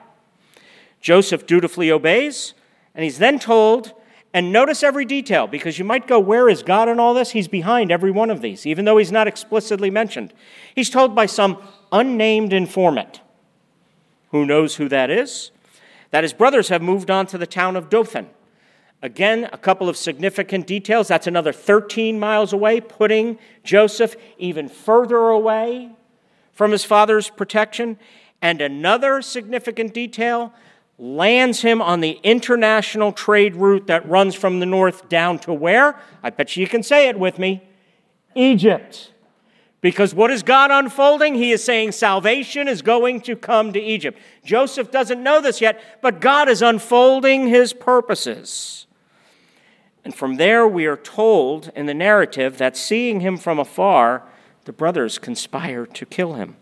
Joseph 1.01 1.45
dutifully 1.45 1.91
obeys, 1.91 2.53
and 2.93 3.03
he's 3.03 3.19
then 3.19 3.39
told, 3.39 3.93
and 4.33 4.51
notice 4.51 4.83
every 4.83 5.05
detail, 5.05 5.47
because 5.47 5.79
you 5.79 5.85
might 5.85 6.07
go, 6.07 6.19
Where 6.19 6.49
is 6.49 6.63
God 6.63 6.89
in 6.89 6.99
all 6.99 7.13
this? 7.13 7.31
He's 7.31 7.47
behind 7.47 7.91
every 7.91 8.11
one 8.11 8.29
of 8.29 8.41
these, 8.41 8.65
even 8.65 8.85
though 8.85 8.97
he's 8.97 9.11
not 9.11 9.27
explicitly 9.27 9.89
mentioned. 9.89 10.33
He's 10.75 10.89
told 10.89 11.15
by 11.15 11.25
some 11.25 11.61
unnamed 11.91 12.53
informant, 12.53 13.21
who 14.31 14.45
knows 14.45 14.75
who 14.75 14.89
that 14.89 15.09
is, 15.09 15.51
that 16.11 16.23
his 16.23 16.33
brothers 16.33 16.69
have 16.69 16.81
moved 16.81 17.09
on 17.09 17.27
to 17.27 17.37
the 17.37 17.47
town 17.47 17.75
of 17.75 17.89
Dothan 17.89 18.29
Again, 19.01 19.47
a 19.53 19.57
couple 19.57 19.87
of 19.87 19.95
significant 19.95 20.67
details. 20.67 21.07
That's 21.07 21.27
another 21.27 21.53
13 21.53 22.19
miles 22.19 22.51
away, 22.51 22.81
putting 22.81 23.39
Joseph 23.63 24.15
even 24.37 24.67
further 24.67 25.29
away 25.29 25.91
from 26.51 26.71
his 26.71 26.83
father's 26.83 27.29
protection. 27.29 27.97
And 28.41 28.61
another 28.61 29.21
significant 29.21 29.93
detail 29.93 30.53
lands 30.97 31.61
him 31.61 31.81
on 31.81 32.01
the 32.01 32.19
international 32.23 33.11
trade 33.11 33.55
route 33.55 33.87
that 33.87 34.07
runs 34.07 34.35
from 34.35 34.59
the 34.59 34.65
north 34.65 35.07
down 35.09 35.39
to 35.39 35.53
where? 35.53 35.99
I 36.21 36.29
bet 36.29 36.57
you 36.57 36.67
can 36.67 36.83
say 36.83 37.07
it 37.07 37.17
with 37.17 37.39
me 37.39 37.63
Egypt. 38.35 39.11
Because 39.81 40.13
what 40.13 40.29
is 40.29 40.43
God 40.43 40.71
unfolding? 40.71 41.35
He 41.35 41.53
is 41.53 41.63
saying 41.63 41.93
salvation 41.93 42.67
is 42.67 42.81
going 42.81 43.21
to 43.21 43.37
come 43.37 43.71
to 43.71 43.79
Egypt. 43.79 44.19
Joseph 44.43 44.91
doesn't 44.91 45.23
know 45.23 45.41
this 45.41 45.61
yet, 45.61 46.01
but 46.01 46.19
God 46.19 46.49
is 46.49 46.61
unfolding 46.61 47.47
his 47.47 47.71
purposes. 47.71 48.87
And 50.03 50.13
from 50.13 50.35
there, 50.35 50.67
we 50.67 50.85
are 50.85 50.97
told 50.97 51.71
in 51.75 51.85
the 51.85 51.93
narrative 51.93 52.57
that 52.57 52.75
seeing 52.75 53.21
him 53.21 53.37
from 53.37 53.57
afar, 53.57 54.23
the 54.65 54.73
brothers 54.73 55.17
conspire 55.17 55.85
to 55.85 56.05
kill 56.05 56.33
him. 56.33 56.57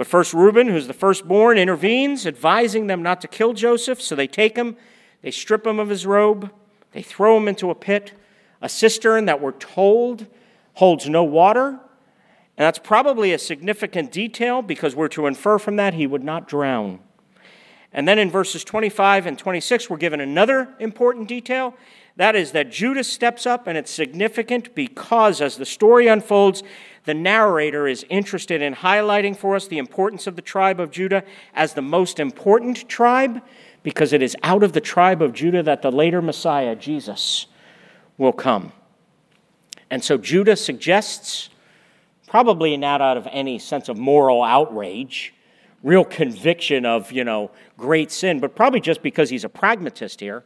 But 0.00 0.06
first, 0.06 0.32
Reuben, 0.32 0.68
who's 0.68 0.86
the 0.86 0.94
firstborn, 0.94 1.58
intervenes, 1.58 2.26
advising 2.26 2.86
them 2.86 3.02
not 3.02 3.20
to 3.20 3.28
kill 3.28 3.52
Joseph. 3.52 4.00
So 4.00 4.14
they 4.14 4.26
take 4.26 4.56
him, 4.56 4.78
they 5.20 5.30
strip 5.30 5.66
him 5.66 5.78
of 5.78 5.90
his 5.90 6.06
robe, 6.06 6.50
they 6.92 7.02
throw 7.02 7.36
him 7.36 7.46
into 7.46 7.70
a 7.70 7.74
pit, 7.74 8.14
a 8.62 8.68
cistern 8.70 9.26
that 9.26 9.42
we're 9.42 9.52
told 9.52 10.26
holds 10.72 11.06
no 11.06 11.22
water. 11.22 11.68
And 11.68 11.78
that's 12.56 12.78
probably 12.78 13.34
a 13.34 13.38
significant 13.38 14.10
detail 14.10 14.62
because 14.62 14.96
we're 14.96 15.08
to 15.08 15.26
infer 15.26 15.58
from 15.58 15.76
that 15.76 15.92
he 15.92 16.06
would 16.06 16.24
not 16.24 16.48
drown. 16.48 17.00
And 17.92 18.08
then 18.08 18.18
in 18.18 18.30
verses 18.30 18.64
25 18.64 19.26
and 19.26 19.38
26, 19.38 19.90
we're 19.90 19.98
given 19.98 20.20
another 20.20 20.74
important 20.78 21.28
detail. 21.28 21.74
That 22.16 22.36
is, 22.36 22.52
that 22.52 22.70
Judah 22.70 23.04
steps 23.04 23.46
up, 23.46 23.66
and 23.66 23.76
it's 23.76 23.90
significant 23.90 24.74
because 24.74 25.42
as 25.42 25.58
the 25.58 25.66
story 25.66 26.06
unfolds, 26.06 26.62
the 27.04 27.14
narrator 27.14 27.88
is 27.88 28.04
interested 28.10 28.60
in 28.60 28.74
highlighting 28.74 29.36
for 29.36 29.56
us 29.56 29.66
the 29.66 29.78
importance 29.78 30.26
of 30.26 30.36
the 30.36 30.42
tribe 30.42 30.80
of 30.80 30.90
Judah 30.90 31.24
as 31.54 31.74
the 31.74 31.82
most 31.82 32.20
important 32.20 32.88
tribe, 32.88 33.42
because 33.82 34.12
it 34.12 34.22
is 34.22 34.36
out 34.42 34.62
of 34.62 34.72
the 34.72 34.80
tribe 34.80 35.22
of 35.22 35.32
Judah 35.32 35.62
that 35.62 35.82
the 35.82 35.90
later 35.90 36.20
Messiah, 36.20 36.76
Jesus, 36.76 37.46
will 38.18 38.32
come. 38.32 38.72
And 39.90 40.04
so 40.04 40.18
Judah 40.18 40.56
suggests, 40.56 41.48
probably 42.28 42.76
not 42.76 43.00
out 43.00 43.16
of 43.16 43.26
any 43.32 43.58
sense 43.58 43.88
of 43.88 43.96
moral 43.96 44.42
outrage, 44.42 45.34
real 45.82 46.04
conviction 46.04 46.84
of, 46.84 47.10
you 47.10 47.24
know, 47.24 47.50
great 47.78 48.12
sin, 48.12 48.38
but 48.38 48.54
probably 48.54 48.80
just 48.80 49.02
because 49.02 49.30
he's 49.30 49.44
a 49.44 49.48
pragmatist 49.48 50.20
here 50.20 50.44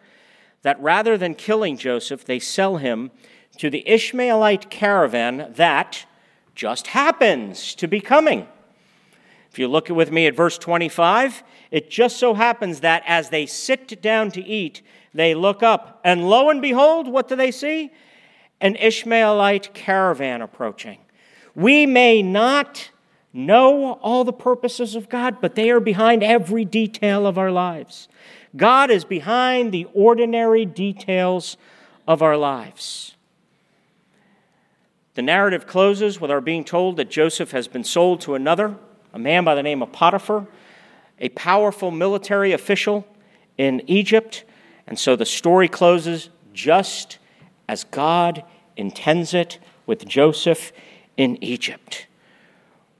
that 0.62 0.80
rather 0.80 1.18
than 1.18 1.34
killing 1.34 1.76
Joseph, 1.76 2.24
they 2.24 2.38
sell 2.38 2.76
him 2.76 3.10
to 3.58 3.68
the 3.68 3.86
Ishmaelite 3.88 4.70
caravan 4.70 5.52
that 5.56 6.06
just 6.54 6.88
happens 6.88 7.74
to 7.76 7.88
be 7.88 8.00
coming. 8.00 8.46
If 9.50 9.58
you 9.58 9.68
look 9.68 9.88
with 9.88 10.10
me 10.10 10.26
at 10.26 10.34
verse 10.34 10.58
25, 10.58 11.42
it 11.70 11.90
just 11.90 12.16
so 12.16 12.34
happens 12.34 12.80
that 12.80 13.02
as 13.06 13.30
they 13.30 13.46
sit 13.46 14.02
down 14.02 14.30
to 14.32 14.44
eat, 14.44 14.82
they 15.12 15.34
look 15.34 15.62
up, 15.62 16.00
and 16.02 16.28
lo 16.28 16.50
and 16.50 16.60
behold, 16.60 17.06
what 17.06 17.28
do 17.28 17.36
they 17.36 17.52
see? 17.52 17.92
An 18.60 18.74
Ishmaelite 18.76 19.72
caravan 19.72 20.42
approaching. 20.42 20.98
We 21.54 21.86
may 21.86 22.20
not 22.22 22.90
know 23.32 23.92
all 23.94 24.24
the 24.24 24.32
purposes 24.32 24.94
of 24.96 25.08
God, 25.08 25.40
but 25.40 25.54
they 25.54 25.70
are 25.70 25.80
behind 25.80 26.22
every 26.22 26.64
detail 26.64 27.26
of 27.26 27.38
our 27.38 27.50
lives. 27.50 28.08
God 28.56 28.90
is 28.90 29.04
behind 29.04 29.72
the 29.72 29.86
ordinary 29.92 30.64
details 30.64 31.56
of 32.06 32.22
our 32.22 32.36
lives. 32.36 33.13
The 35.14 35.22
narrative 35.22 35.66
closes 35.66 36.20
with 36.20 36.30
our 36.30 36.40
being 36.40 36.64
told 36.64 36.96
that 36.96 37.10
Joseph 37.10 37.52
has 37.52 37.68
been 37.68 37.84
sold 37.84 38.20
to 38.22 38.34
another, 38.34 38.74
a 39.12 39.18
man 39.18 39.44
by 39.44 39.54
the 39.54 39.62
name 39.62 39.82
of 39.82 39.92
Potiphar, 39.92 40.46
a 41.20 41.28
powerful 41.30 41.90
military 41.92 42.52
official 42.52 43.06
in 43.56 43.82
Egypt. 43.86 44.44
And 44.86 44.98
so 44.98 45.14
the 45.14 45.24
story 45.24 45.68
closes 45.68 46.30
just 46.52 47.18
as 47.68 47.84
God 47.84 48.44
intends 48.76 49.34
it 49.34 49.58
with 49.86 50.06
Joseph 50.06 50.72
in 51.16 51.42
Egypt. 51.42 52.06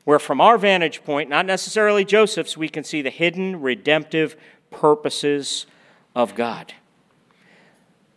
Where, 0.05 0.19
from 0.19 0.41
our 0.41 0.59
vantage 0.59 1.03
point, 1.03 1.29
not 1.31 1.47
necessarily 1.47 2.05
Joseph's, 2.05 2.57
we 2.57 2.69
can 2.69 2.85
see 2.85 3.03
the 3.03 3.11
hidden 3.11 3.61
redemptive 3.61 4.37
purposes 4.71 5.67
of 6.15 6.35
God. 6.35 6.75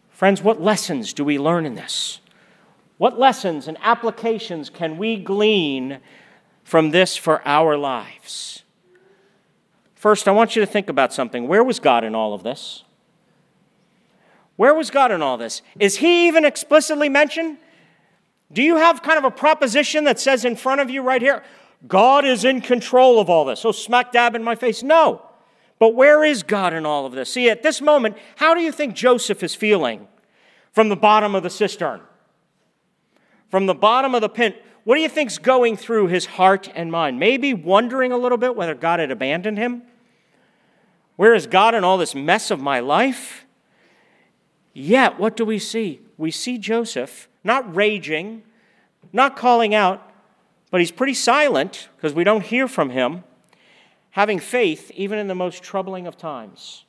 Friends, 0.09 0.41
what 0.41 0.61
lessons 0.61 1.13
do 1.13 1.23
we 1.23 1.39
learn 1.39 1.65
in 1.65 1.75
this? 1.75 2.19
What 2.97 3.19
lessons 3.19 3.67
and 3.67 3.77
applications 3.81 4.69
can 4.69 4.97
we 4.97 5.17
glean 5.17 5.99
from 6.63 6.91
this 6.91 7.15
for 7.15 7.41
our 7.47 7.77
lives? 7.77 8.63
First, 9.95 10.27
I 10.27 10.31
want 10.31 10.55
you 10.55 10.61
to 10.61 10.65
think 10.65 10.89
about 10.89 11.13
something. 11.13 11.47
Where 11.47 11.63
was 11.63 11.79
God 11.79 12.03
in 12.03 12.15
all 12.15 12.33
of 12.33 12.43
this? 12.43 12.83
Where 14.55 14.73
was 14.73 14.89
God 14.89 15.11
in 15.11 15.21
all 15.21 15.37
this? 15.37 15.61
Is 15.79 15.97
He 15.97 16.27
even 16.27 16.45
explicitly 16.45 17.09
mentioned? 17.09 17.57
Do 18.51 18.63
you 18.63 18.77
have 18.77 19.03
kind 19.03 19.17
of 19.17 19.23
a 19.23 19.31
proposition 19.31 20.05
that 20.05 20.19
says 20.19 20.45
in 20.45 20.55
front 20.55 20.81
of 20.81 20.89
you 20.89 21.01
right 21.01 21.21
here, 21.21 21.43
God 21.87 22.25
is 22.25 22.43
in 22.43 22.61
control 22.61 23.19
of 23.19 23.29
all 23.29 23.45
this? 23.45 23.59
So 23.59 23.71
smack 23.71 24.11
dab 24.11 24.35
in 24.35 24.43
my 24.43 24.55
face? 24.55 24.81
No. 24.81 25.21
But 25.79 25.93
where 25.93 26.23
is 26.23 26.41
God 26.41 26.73
in 26.73 26.85
all 26.85 27.05
of 27.05 27.11
this? 27.11 27.31
See, 27.31 27.49
at 27.49 27.61
this 27.61 27.81
moment, 27.81 28.17
how 28.37 28.55
do 28.55 28.61
you 28.61 28.71
think 28.71 28.95
Joseph 28.95 29.43
is 29.43 29.53
feeling 29.53 30.07
from 30.71 30.89
the 30.89 30.95
bottom 30.95 31.35
of 31.35 31.43
the 31.43 31.51
cistern? 31.51 32.01
From 33.49 33.65
the 33.65 33.73
bottom 33.73 34.13
of 34.13 34.21
the 34.21 34.29
pit, 34.29 34.63
what 34.83 34.95
do 34.95 35.01
you 35.01 35.09
think's 35.09 35.37
going 35.37 35.77
through 35.77 36.07
his 36.07 36.25
heart 36.25 36.69
and 36.75 36.91
mind? 36.91 37.19
Maybe 37.19 37.53
wondering 37.53 38.11
a 38.11 38.17
little 38.17 38.37
bit 38.37 38.55
whether 38.55 38.73
God 38.75 38.99
had 38.99 39.11
abandoned 39.11 39.57
him? 39.57 39.83
Where 41.15 41.33
is 41.33 41.47
God 41.47 41.75
in 41.75 41.83
all 41.83 41.97
this 41.97 42.15
mess 42.15 42.51
of 42.51 42.61
my 42.61 42.79
life? 42.79 43.45
Yet, 44.73 45.19
what 45.19 45.35
do 45.35 45.43
we 45.43 45.59
see? 45.59 46.01
We 46.17 46.31
see 46.31 46.57
Joseph 46.57 47.27
not 47.43 47.75
raging, 47.75 48.43
not 49.11 49.35
calling 49.35 49.73
out, 49.73 50.11
but 50.69 50.79
he's 50.81 50.91
pretty 50.91 51.13
silent 51.13 51.89
because 51.95 52.13
we 52.13 52.23
don't 52.23 52.43
hear 52.43 52.67
from 52.67 52.91
him 52.91 53.23
having 54.11 54.39
faith 54.39 54.91
even 54.95 55.19
in 55.19 55.27
the 55.27 55.35
most 55.35 55.61
troubling 55.63 56.07
of 56.07 56.17
times. 56.17 56.85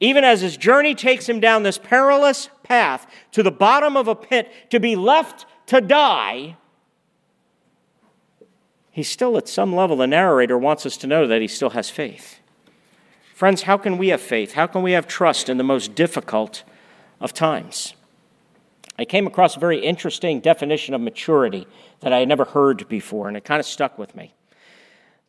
Even 0.00 0.24
as 0.24 0.40
his 0.40 0.56
journey 0.56 0.94
takes 0.94 1.28
him 1.28 1.40
down 1.40 1.62
this 1.62 1.78
perilous 1.78 2.50
path 2.62 3.06
to 3.32 3.42
the 3.42 3.50
bottom 3.50 3.96
of 3.96 4.08
a 4.08 4.14
pit 4.14 4.52
to 4.70 4.78
be 4.78 4.96
left 4.96 5.46
to 5.66 5.80
die, 5.80 6.56
he's 8.90 9.08
still, 9.08 9.36
at 9.36 9.48
some 9.48 9.74
level, 9.74 9.96
the 9.96 10.06
narrator 10.06 10.58
wants 10.58 10.86
us 10.86 10.96
to 10.98 11.06
know 11.06 11.26
that 11.26 11.40
he 11.40 11.48
still 11.48 11.70
has 11.70 11.90
faith. 11.90 12.40
Friends, 13.34 13.62
how 13.62 13.76
can 13.76 13.98
we 13.98 14.08
have 14.08 14.20
faith? 14.20 14.52
How 14.52 14.66
can 14.66 14.82
we 14.82 14.92
have 14.92 15.06
trust 15.06 15.48
in 15.48 15.58
the 15.58 15.64
most 15.64 15.94
difficult 15.94 16.62
of 17.20 17.32
times? 17.32 17.94
I 18.96 19.04
came 19.04 19.26
across 19.26 19.56
a 19.56 19.60
very 19.60 19.80
interesting 19.80 20.38
definition 20.40 20.94
of 20.94 21.00
maturity 21.00 21.66
that 22.00 22.12
I 22.12 22.20
had 22.20 22.28
never 22.28 22.44
heard 22.44 22.88
before, 22.88 23.26
and 23.26 23.36
it 23.36 23.44
kind 23.44 23.58
of 23.58 23.66
stuck 23.66 23.98
with 23.98 24.14
me. 24.14 24.32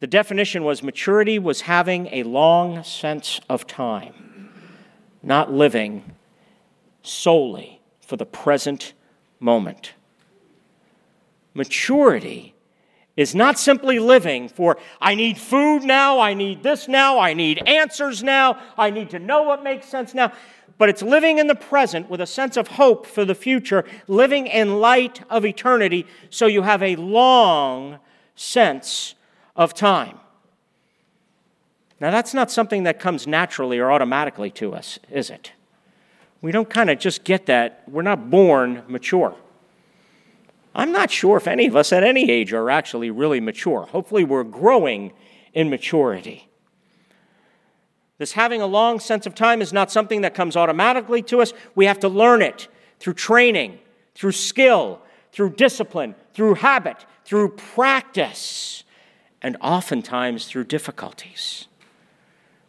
The 0.01 0.07
definition 0.07 0.63
was 0.63 0.83
maturity 0.83 1.39
was 1.39 1.61
having 1.61 2.07
a 2.11 2.23
long 2.23 2.83
sense 2.83 3.39
of 3.49 3.65
time, 3.65 4.51
not 5.23 5.51
living 5.51 6.15
solely 7.01 7.81
for 8.01 8.17
the 8.17 8.25
present 8.25 8.93
moment. 9.39 9.93
Maturity 11.55 12.53
is 13.17 13.33
not 13.33 13.57
simply 13.57 13.97
living 13.97 14.49
for, 14.49 14.77
I 15.01 15.15
need 15.15 15.37
food 15.37 15.83
now, 15.83 16.19
I 16.19 16.33
need 16.33 16.63
this 16.63 16.87
now, 16.87 17.17
I 17.17 17.33
need 17.33 17.63
answers 17.65 18.21
now, 18.21 18.61
I 18.77 18.89
need 18.89 19.09
to 19.11 19.19
know 19.19 19.43
what 19.43 19.63
makes 19.63 19.87
sense 19.87 20.13
now. 20.13 20.33
But 20.77 20.89
it's 20.89 21.01
living 21.01 21.39
in 21.39 21.47
the 21.47 21.55
present 21.55 22.09
with 22.09 22.19
a 22.19 22.25
sense 22.25 22.57
of 22.57 22.67
hope 22.67 23.05
for 23.05 23.23
the 23.23 23.33
future, 23.33 23.85
living 24.07 24.47
in 24.47 24.81
light 24.81 25.21
of 25.29 25.45
eternity, 25.45 26.05
so 26.29 26.45
you 26.45 26.63
have 26.63 26.83
a 26.83 26.97
long 26.97 27.99
sense 28.35 29.15
of 29.55 29.73
time. 29.73 30.19
Now, 32.01 32.11
that's 32.11 32.33
not 32.33 32.51
something 32.51 32.83
that 32.83 32.99
comes 32.99 33.25
naturally 33.25 33.79
or 33.79 33.89
automatically 33.89 34.51
to 34.51 34.73
us, 34.73 34.99
is 35.09 35.29
it? 35.29 35.53
We 36.41 36.51
don't 36.51 36.69
kind 36.69 36.89
of 36.89 36.99
just 36.99 37.23
get 37.23 37.45
that. 37.45 37.83
We're 37.87 38.01
not 38.01 38.29
born 38.29 38.83
mature. 38.89 39.35
I'm 40.75 40.91
not 40.91 41.09
sure 41.09 41.37
if 41.37 41.47
any 41.47 41.67
of 41.67 41.75
us 41.77 41.93
at 41.93 42.03
any 42.03 42.29
age 42.29 42.51
are 42.51 42.69
actually 42.69 43.09
really 43.09 43.39
mature. 43.39 43.87
Hopefully, 43.91 44.25
we're 44.25 44.43
growing 44.43 45.13
in 45.53 45.69
maturity. 45.69 46.49
This 48.17 48.33
having 48.33 48.61
a 48.61 48.67
long 48.67 48.99
sense 48.99 49.25
of 49.25 49.35
time 49.35 49.61
is 49.61 49.71
not 49.71 49.89
something 49.89 50.21
that 50.21 50.33
comes 50.33 50.57
automatically 50.57 51.21
to 51.23 51.41
us. 51.41 51.53
We 51.75 51.85
have 51.85 51.99
to 51.99 52.09
learn 52.09 52.41
it 52.41 52.67
through 52.99 53.13
training, 53.13 53.79
through 54.13 54.33
skill, 54.33 55.01
through 55.31 55.51
discipline, 55.51 56.13
through 56.33 56.55
habit, 56.55 57.05
through 57.23 57.49
practice, 57.49 58.83
and 59.41 59.55
oftentimes 59.61 60.45
through 60.45 60.65
difficulties. 60.65 61.67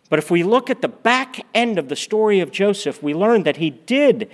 But 0.09 0.21
if 0.21 0.31
we 0.31 0.45
look 0.45 0.71
at 0.71 0.81
the 0.81 0.89
back 0.89 1.45
end 1.55 1.79
of 1.79 1.89
the 1.89 1.97
story 1.97 2.39
of 2.39 2.53
Joseph, 2.53 3.03
we 3.03 3.15
learn 3.15 3.43
that 3.43 3.57
he 3.57 3.71
did 3.71 4.31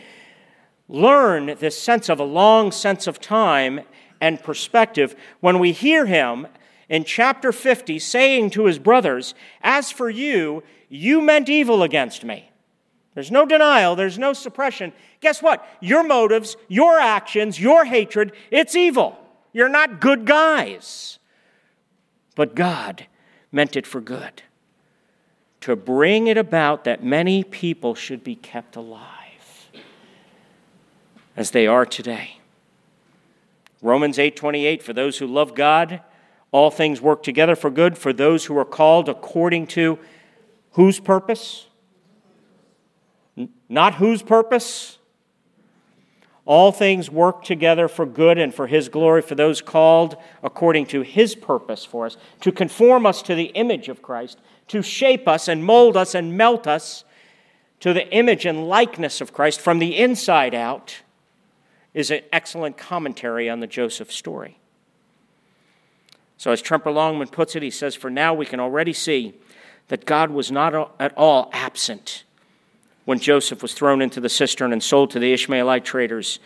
learn 0.89 1.57
this 1.59 1.81
sense 1.81 2.09
of 2.09 2.21
a 2.21 2.25
long 2.25 2.71
sense 2.71 3.07
of 3.07 3.21
time 3.21 3.81
and 4.21 4.43
perspective 4.43 5.17
when 5.41 5.59
we 5.59 5.73
hear 5.73 6.07
him 6.07 6.47
in 6.89 7.05
chapter 7.05 7.53
50 7.53 7.99
saying 7.99 8.51
to 8.51 8.67
his 8.67 8.79
brothers, 8.79 9.35
As 9.63 9.91
for 9.91 10.11
you, 10.11 10.63
you 10.89 11.21
meant 11.21 11.49
evil 11.49 11.83
against 11.83 12.25
me. 12.25 12.51
There's 13.15 13.31
no 13.31 13.45
denial, 13.45 13.97
there's 13.97 14.19
no 14.19 14.33
suppression. 14.33 14.93
Guess 15.21 15.43
what? 15.43 15.67
Your 15.81 16.03
motives, 16.03 16.57
your 16.69 16.99
actions, 16.99 17.61
your 17.61 17.85
hatred, 17.85 18.33
it's 18.51 18.75
evil. 18.75 19.19
You're 19.53 19.69
not 19.69 20.01
good 20.01 20.25
guys. 20.25 21.19
But 22.35 22.55
God 22.55 23.07
meant 23.51 23.77
it 23.77 23.87
for 23.87 24.01
good 24.01 24.43
to 25.61 25.77
bring 25.77 26.27
it 26.27 26.37
about 26.37 26.85
that 26.85 27.05
many 27.05 27.45
people 27.45 27.95
should 27.95 28.25
be 28.25 28.35
kept 28.35 28.77
alive 28.77 29.22
as 31.37 31.51
they 31.51 31.67
are 31.67 31.87
today. 31.87 32.39
Romans 33.81 34.19
8:28 34.19 34.83
for 34.83 34.93
those 34.93 35.19
who 35.19 35.27
love 35.27 35.55
God 35.55 36.01
all 36.53 36.71
things 36.71 37.01
work 37.01 37.23
together 37.23 37.57
for 37.57 37.71
good 37.71 37.97
for 37.97 38.13
those 38.13 38.45
who 38.45 38.57
are 38.59 38.65
called 38.65 39.09
according 39.09 39.67
to 39.69 39.99
whose 40.73 41.01
purpose? 41.01 41.67
Not 43.69 43.95
whose 43.95 44.23
purpose? 44.23 44.99
All 46.45 46.71
things 46.71 47.11
work 47.11 47.43
together 47.43 47.89
for 47.89 48.05
good 48.05 48.37
and 48.37 48.55
for 48.55 48.67
His 48.67 48.91
glory 48.91 49.23
for 49.23 49.35
those 49.35 49.63
called 49.63 50.17
according 50.43 50.87
to 50.87 51.01
His 51.01 51.35
purpose 51.35 51.87
for 51.87 52.05
us, 52.05 52.19
to 52.41 52.53
conform 52.53 53.07
us 53.07 53.23
to 53.23 53.35
the 53.35 53.47
image 53.55 53.89
of 53.89 54.03
Christ, 54.03 54.39
to 54.69 54.83
shape 54.83 55.27
us 55.27 55.49
and 55.49 55.65
mold 55.65 55.97
us 55.97 56.15
and 56.15 56.37
melt 56.37 56.67
us 56.67 57.05
to 57.81 57.95
the 57.95 58.07
image 58.13 58.45
and 58.45 58.69
likeness 58.69 59.23
of 59.23 59.33
Christ 59.33 59.61
from 59.61 59.79
the 59.79 59.97
inside 59.97 60.55
out 60.55 61.01
is 61.95 62.11
an 62.11 62.21
excellent 62.33 62.77
commentary 62.77 63.49
on 63.49 63.61
the 63.61 63.67
Joseph 63.67 64.11
story. 64.11 64.59
So, 66.37 66.51
as 66.51 66.63
Tremper 66.63 66.93
Longman 66.93 67.29
puts 67.29 67.55
it, 67.55 67.63
he 67.63 67.71
says, 67.71 67.95
For 67.95 68.11
now 68.11 68.35
we 68.35 68.47
can 68.47 68.59
already 68.59 68.93
see 68.93 69.35
that 69.89 70.07
God 70.07 70.31
was 70.31 70.51
not 70.51 70.97
at 70.99 71.17
all 71.17 71.51
absent 71.53 72.25
when 73.05 73.19
Joseph 73.19 73.63
was 73.63 73.75
thrown 73.75 74.01
into 74.01 74.21
the 74.21 74.29
cistern 74.29 74.73
and 74.73 74.83
sold 74.83 75.11
to 75.11 75.19
the 75.19 75.33
Ishmaelite 75.33 75.85
traders. 75.85 76.39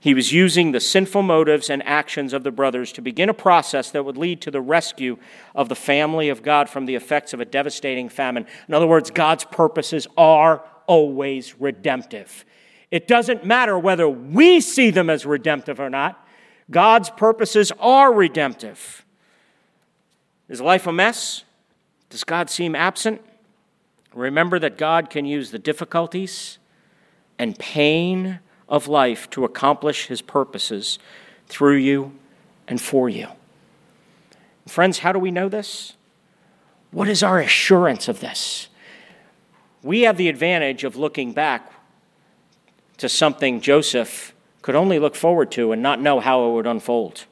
He 0.00 0.14
was 0.14 0.32
using 0.32 0.72
the 0.72 0.80
sinful 0.80 1.22
motives 1.22 1.70
and 1.70 1.82
actions 1.84 2.32
of 2.32 2.44
the 2.44 2.50
brothers 2.50 2.92
to 2.92 3.02
begin 3.02 3.28
a 3.28 3.34
process 3.34 3.90
that 3.90 4.04
would 4.04 4.16
lead 4.16 4.40
to 4.42 4.50
the 4.50 4.60
rescue 4.60 5.18
of 5.54 5.68
the 5.68 5.74
family 5.74 6.28
of 6.28 6.42
God 6.42 6.68
from 6.68 6.86
the 6.86 6.94
effects 6.94 7.32
of 7.32 7.40
a 7.40 7.44
devastating 7.44 8.08
famine. 8.08 8.46
In 8.68 8.74
other 8.74 8.86
words, 8.86 9.10
God's 9.10 9.44
purposes 9.44 10.06
are 10.16 10.62
always 10.86 11.60
redemptive. 11.60 12.44
It 12.90 13.06
doesn't 13.06 13.44
matter 13.44 13.78
whether 13.78 14.08
we 14.08 14.60
see 14.60 14.90
them 14.90 15.10
as 15.10 15.26
redemptive 15.26 15.78
or 15.78 15.90
not, 15.90 16.26
God's 16.70 17.10
purposes 17.10 17.72
are 17.78 18.12
redemptive. 18.12 19.04
Is 20.48 20.60
life 20.60 20.86
a 20.86 20.92
mess? 20.92 21.44
Does 22.10 22.24
God 22.24 22.48
seem 22.48 22.74
absent? 22.74 23.20
Remember 24.14 24.58
that 24.58 24.78
God 24.78 25.10
can 25.10 25.26
use 25.26 25.50
the 25.50 25.58
difficulties 25.58 26.58
and 27.38 27.58
pain 27.58 28.40
of 28.68 28.88
life 28.88 29.28
to 29.30 29.44
accomplish 29.44 30.06
his 30.06 30.22
purposes 30.22 30.98
through 31.46 31.76
you 31.76 32.12
and 32.66 32.80
for 32.80 33.08
you. 33.08 33.28
Friends, 34.66 34.98
how 34.98 35.12
do 35.12 35.18
we 35.18 35.30
know 35.30 35.48
this? 35.48 35.94
What 36.90 37.08
is 37.08 37.22
our 37.22 37.38
assurance 37.38 38.08
of 38.08 38.20
this? 38.20 38.68
We 39.82 40.02
have 40.02 40.16
the 40.16 40.28
advantage 40.28 40.84
of 40.84 40.96
looking 40.96 41.32
back 41.32 41.72
to 42.98 43.08
something 43.08 43.60
Joseph 43.60 44.34
could 44.62 44.74
only 44.74 44.98
look 44.98 45.14
forward 45.14 45.50
to 45.52 45.72
and 45.72 45.82
not 45.82 46.00
know 46.00 46.20
how 46.20 46.48
it 46.48 46.54
would 46.54 46.66
unfold. 46.66 47.24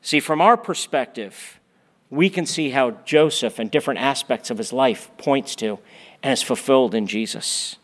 See, 0.00 0.20
from 0.20 0.40
our 0.40 0.56
perspective, 0.56 1.60
we 2.08 2.30
can 2.30 2.46
see 2.46 2.70
how 2.70 2.92
Joseph 3.04 3.58
and 3.58 3.70
different 3.70 4.00
aspects 4.00 4.50
of 4.50 4.58
his 4.58 4.72
life 4.72 5.10
points 5.18 5.54
to 5.56 5.78
and 6.22 6.32
is 6.32 6.42
fulfilled 6.42 6.94
in 6.94 7.06
Jesus. 7.06 7.76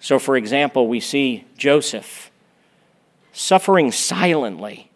So, 0.00 0.18
for 0.18 0.36
example, 0.36 0.88
we 0.88 1.00
see 1.00 1.44
Joseph 1.56 2.30
suffering 3.32 3.92
silently 3.92 4.90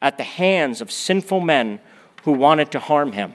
at 0.00 0.16
the 0.16 0.24
hands 0.24 0.80
of 0.80 0.90
sinful 0.90 1.40
men 1.40 1.80
who 2.22 2.32
wanted 2.32 2.70
to 2.72 2.78
harm 2.78 3.12
him. 3.12 3.34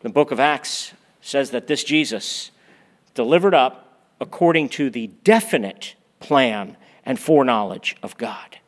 The 0.00 0.08
book 0.08 0.30
of 0.30 0.40
Acts 0.40 0.94
says 1.20 1.50
that 1.50 1.66
this 1.66 1.84
Jesus, 1.84 2.50
delivered 3.14 3.54
up 3.54 3.81
according 4.22 4.68
to 4.68 4.88
the 4.88 5.08
definite 5.24 5.96
plan 6.20 6.76
and 7.04 7.18
foreknowledge 7.18 7.96
of 8.04 8.16
God. 8.16 8.58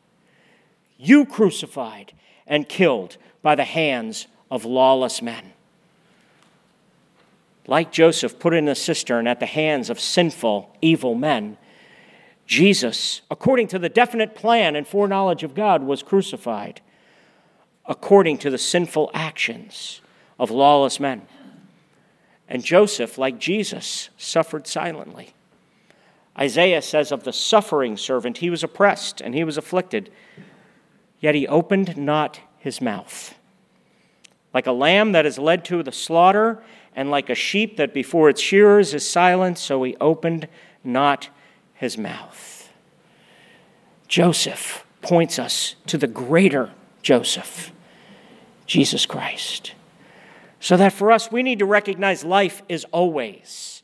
You 0.97 1.25
crucified 1.25 2.11
and 2.45 2.67
killed 2.67 3.15
by 3.41 3.55
the 3.55 3.63
hands 3.63 4.27
of 4.51 4.65
lawless 4.65 5.21
men. 5.21 5.53
Like 7.67 7.89
Joseph 7.89 8.37
put 8.37 8.53
in 8.53 8.67
a 8.67 8.75
cistern 8.75 9.27
at 9.27 9.39
the 9.39 9.45
hands 9.45 9.89
of 9.89 9.97
sinful, 9.97 10.75
evil 10.81 11.15
men, 11.15 11.57
Jesus, 12.45 13.21
according 13.31 13.69
to 13.69 13.79
the 13.79 13.89
definite 13.89 14.35
plan 14.35 14.75
and 14.75 14.85
foreknowledge 14.85 15.43
of 15.43 15.55
God, 15.55 15.83
was 15.83 16.03
crucified 16.03 16.81
according 17.85 18.39
to 18.39 18.49
the 18.49 18.57
sinful 18.57 19.09
actions 19.13 20.01
of 20.37 20.51
lawless 20.51 20.99
men. 20.99 21.21
And 22.49 22.61
Joseph, 22.61 23.17
like 23.17 23.39
Jesus, 23.39 24.09
suffered 24.17 24.67
silently. 24.67 25.34
Isaiah 26.37 26.81
says 26.81 27.11
of 27.11 27.23
the 27.23 27.33
suffering 27.33 27.95
servant, 27.97 28.39
he 28.39 28.49
was 28.49 28.63
oppressed 28.63 29.21
and 29.21 29.33
he 29.33 29.43
was 29.43 29.57
afflicted, 29.57 30.11
yet 31.19 31.35
he 31.35 31.47
opened 31.47 31.95
not 31.95 32.41
his 32.57 32.81
mouth. 32.81 33.35
Like 34.53 34.67
a 34.67 34.71
lamb 34.71 35.13
that 35.13 35.25
is 35.25 35.39
led 35.39 35.63
to 35.65 35.83
the 35.83 35.91
slaughter, 35.91 36.63
and 36.95 37.11
like 37.11 37.29
a 37.29 37.35
sheep 37.35 37.77
that 37.77 37.93
before 37.93 38.29
its 38.29 38.41
shearers 38.41 38.93
is 38.93 39.07
silent, 39.07 39.57
so 39.57 39.83
he 39.83 39.97
opened 39.99 40.47
not 40.83 41.29
his 41.73 41.97
mouth. 41.97 42.69
Joseph 44.07 44.85
points 45.01 45.37
us 45.37 45.75
to 45.87 45.97
the 45.97 46.07
greater 46.07 46.71
Joseph, 47.01 47.71
Jesus 48.65 49.05
Christ. 49.05 49.73
So 50.59 50.77
that 50.77 50.93
for 50.93 51.11
us, 51.11 51.31
we 51.31 51.43
need 51.43 51.59
to 51.59 51.65
recognize 51.65 52.23
life 52.23 52.63
is 52.69 52.85
always 52.85 53.74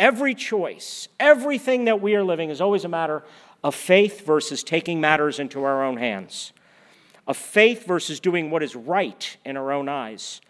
Every 0.00 0.34
choice, 0.34 1.08
everything 1.20 1.84
that 1.84 2.00
we 2.00 2.16
are 2.16 2.24
living 2.24 2.48
is 2.48 2.60
always 2.60 2.84
a 2.84 2.88
matter 2.88 3.22
of 3.62 3.74
faith 3.74 4.26
versus 4.26 4.64
taking 4.64 4.98
matters 5.00 5.38
into 5.38 5.62
our 5.62 5.84
own 5.84 5.98
hands. 5.98 6.52
of 7.30 7.36
faith 7.36 7.86
versus 7.86 8.18
doing 8.18 8.50
what 8.50 8.60
is 8.60 8.74
right 8.74 9.36
in 9.44 9.56
our 9.56 9.70
own 9.70 9.88
eyes, 9.88 10.40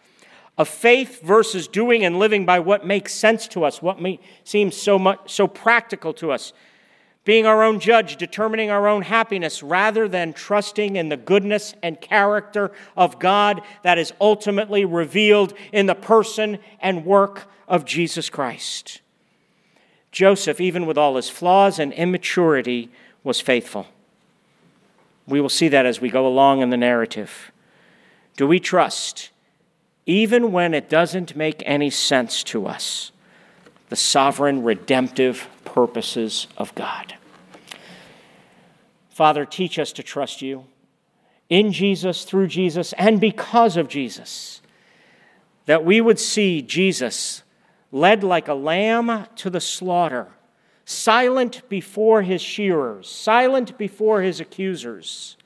of 0.57 0.67
faith 0.67 1.21
versus 1.23 1.69
doing 1.69 2.07
and 2.07 2.19
living 2.19 2.47
by 2.47 2.59
what 2.59 2.87
makes 2.87 3.13
sense 3.13 3.47
to 3.49 3.65
us, 3.65 3.83
what 3.83 4.01
may, 4.01 4.19
seems 4.45 4.75
so 4.75 4.99
much 4.99 5.31
so 5.31 5.47
practical 5.47 6.15
to 6.15 6.33
us, 6.33 6.55
being 7.25 7.45
our 7.45 7.63
own 7.63 7.81
judge, 7.81 8.17
determining 8.17 8.71
our 8.71 8.89
own 8.89 9.03
happiness, 9.03 9.63
rather 9.63 10.09
than 10.09 10.33
trusting 10.33 10.97
in 10.97 11.11
the 11.11 11.19
goodness 11.19 11.75
and 11.83 12.01
character 12.01 12.73
of 12.97 13.19
God 13.19 13.61
that 13.83 13.99
is 13.99 14.15
ultimately 14.19 14.87
revealed 14.87 15.53
in 15.73 15.85
the 15.85 15.95
person 15.95 16.59
and 16.81 17.05
work 17.05 17.47
of 17.69 17.85
Jesus 17.85 18.31
Christ. 18.31 19.03
Joseph, 20.13 20.61
even 20.61 20.87
with 20.87 20.99
all 20.99 21.17
his 21.17 21.31
flaws 21.31 21.79
and 21.79 21.93
immaturity, 21.93 22.91
was 23.23 23.41
faithful. 23.41 23.87
We 25.27 25.41
will 25.41 25.49
see 25.49 25.69
that 25.69 25.87
as 25.87 26.01
we 26.01 26.11
go 26.11 26.27
along 26.27 26.61
in 26.61 26.71
the 26.71 26.77
narrative. 26.77 27.53
Do 28.37 28.47
we 28.47 28.59
trust, 28.59 29.31
even 30.07 30.51
when 30.51 30.75
it 30.75 30.89
doesn't 30.89 31.37
make 31.37 31.63
any 31.65 31.91
sense 31.91 32.43
to 32.45 32.67
us, 32.67 33.13
the 33.89 33.97
sovereign 33.97 34.63
redemptive 34.65 35.49
purposes 35.65 36.47
of 36.57 36.75
God? 36.75 37.15
Father, 39.11 39.45
teach 39.45 39.79
us 39.79 39.93
to 39.93 40.03
trust 40.03 40.43
you 40.43 40.65
in 41.49 41.73
Jesus, 41.73 42.25
through 42.25 42.47
Jesus, 42.47 42.93
and 42.95 43.21
because 43.21 43.77
of 43.77 43.89
Jesus, 43.89 44.63
that 45.67 45.85
we 45.85 46.01
would 46.01 46.19
see 46.19 46.63
Jesus 46.63 47.43
led 47.93 48.23
like 48.23 48.49
a 48.49 48.55
lamb 48.55 49.27
to 49.37 49.51
the 49.51 49.61
slaughter, 49.61 50.29
silent 50.85 51.69
before 51.69 52.23
his 52.23 52.41
shearers, 52.41 53.09
silent 53.09 53.77
before 53.77 54.23
his 54.23 54.41
accusers, 54.41 55.37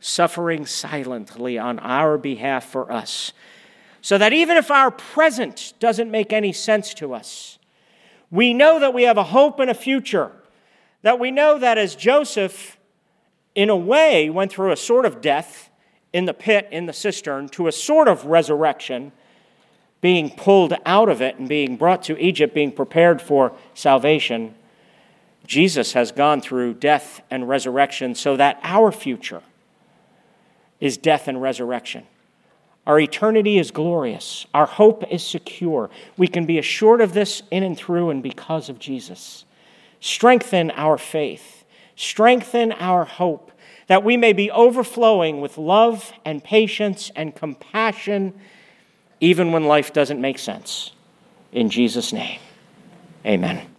suffering 0.00 0.66
silently 0.66 1.58
on 1.58 1.78
our 1.80 2.18
behalf 2.18 2.64
for 2.64 2.90
us. 2.90 3.32
So 4.00 4.18
that 4.18 4.32
even 4.32 4.56
if 4.56 4.70
our 4.70 4.90
present 4.90 5.74
doesn't 5.80 6.10
make 6.10 6.32
any 6.32 6.52
sense 6.52 6.94
to 6.94 7.14
us, 7.14 7.58
we 8.30 8.54
know 8.54 8.78
that 8.80 8.94
we 8.94 9.04
have 9.04 9.18
a 9.18 9.24
hope 9.24 9.58
and 9.58 9.70
a 9.70 9.74
future. 9.74 10.32
That 11.02 11.18
we 11.18 11.30
know 11.30 11.58
that 11.58 11.78
as 11.78 11.94
Joseph, 11.94 12.76
in 13.54 13.70
a 13.70 13.76
way, 13.76 14.30
went 14.30 14.52
through 14.52 14.72
a 14.72 14.76
sort 14.76 15.06
of 15.06 15.20
death 15.20 15.70
in 16.12 16.24
the 16.24 16.34
pit, 16.34 16.68
in 16.70 16.86
the 16.86 16.92
cistern, 16.92 17.48
to 17.50 17.66
a 17.68 17.72
sort 17.72 18.08
of 18.08 18.24
resurrection 18.24 19.12
being 20.00 20.30
pulled 20.30 20.74
out 20.86 21.08
of 21.08 21.20
it 21.20 21.38
and 21.38 21.48
being 21.48 21.76
brought 21.76 22.02
to 22.04 22.18
Egypt, 22.18 22.54
being 22.54 22.72
prepared 22.72 23.20
for 23.20 23.52
salvation, 23.74 24.54
Jesus 25.46 25.94
has 25.94 26.12
gone 26.12 26.40
through 26.40 26.74
death 26.74 27.22
and 27.30 27.48
resurrection 27.48 28.14
so 28.14 28.36
that 28.36 28.60
our 28.62 28.92
future 28.92 29.42
is 30.78 30.96
death 30.96 31.26
and 31.26 31.42
resurrection. 31.42 32.06
Our 32.86 33.00
eternity 33.00 33.58
is 33.58 33.70
glorious. 33.70 34.46
Our 34.54 34.66
hope 34.66 35.04
is 35.10 35.26
secure. 35.26 35.90
We 36.16 36.28
can 36.28 36.46
be 36.46 36.58
assured 36.58 37.00
of 37.00 37.12
this 37.12 37.42
in 37.50 37.62
and 37.62 37.76
through 37.76 38.10
and 38.10 38.22
because 38.22 38.68
of 38.68 38.78
Jesus. 38.78 39.44
Strengthen 40.00 40.70
our 40.70 40.96
faith, 40.96 41.64
strengthen 41.96 42.72
our 42.72 43.04
hope, 43.04 43.52
that 43.88 44.04
we 44.04 44.16
may 44.16 44.32
be 44.32 44.50
overflowing 44.50 45.40
with 45.40 45.58
love 45.58 46.12
and 46.24 46.44
patience 46.44 47.10
and 47.16 47.34
compassion 47.34 48.32
even 49.20 49.52
when 49.52 49.64
life 49.64 49.92
doesn't 49.92 50.20
make 50.20 50.38
sense. 50.38 50.92
In 51.52 51.70
Jesus' 51.70 52.12
name, 52.12 52.40
amen. 53.24 53.77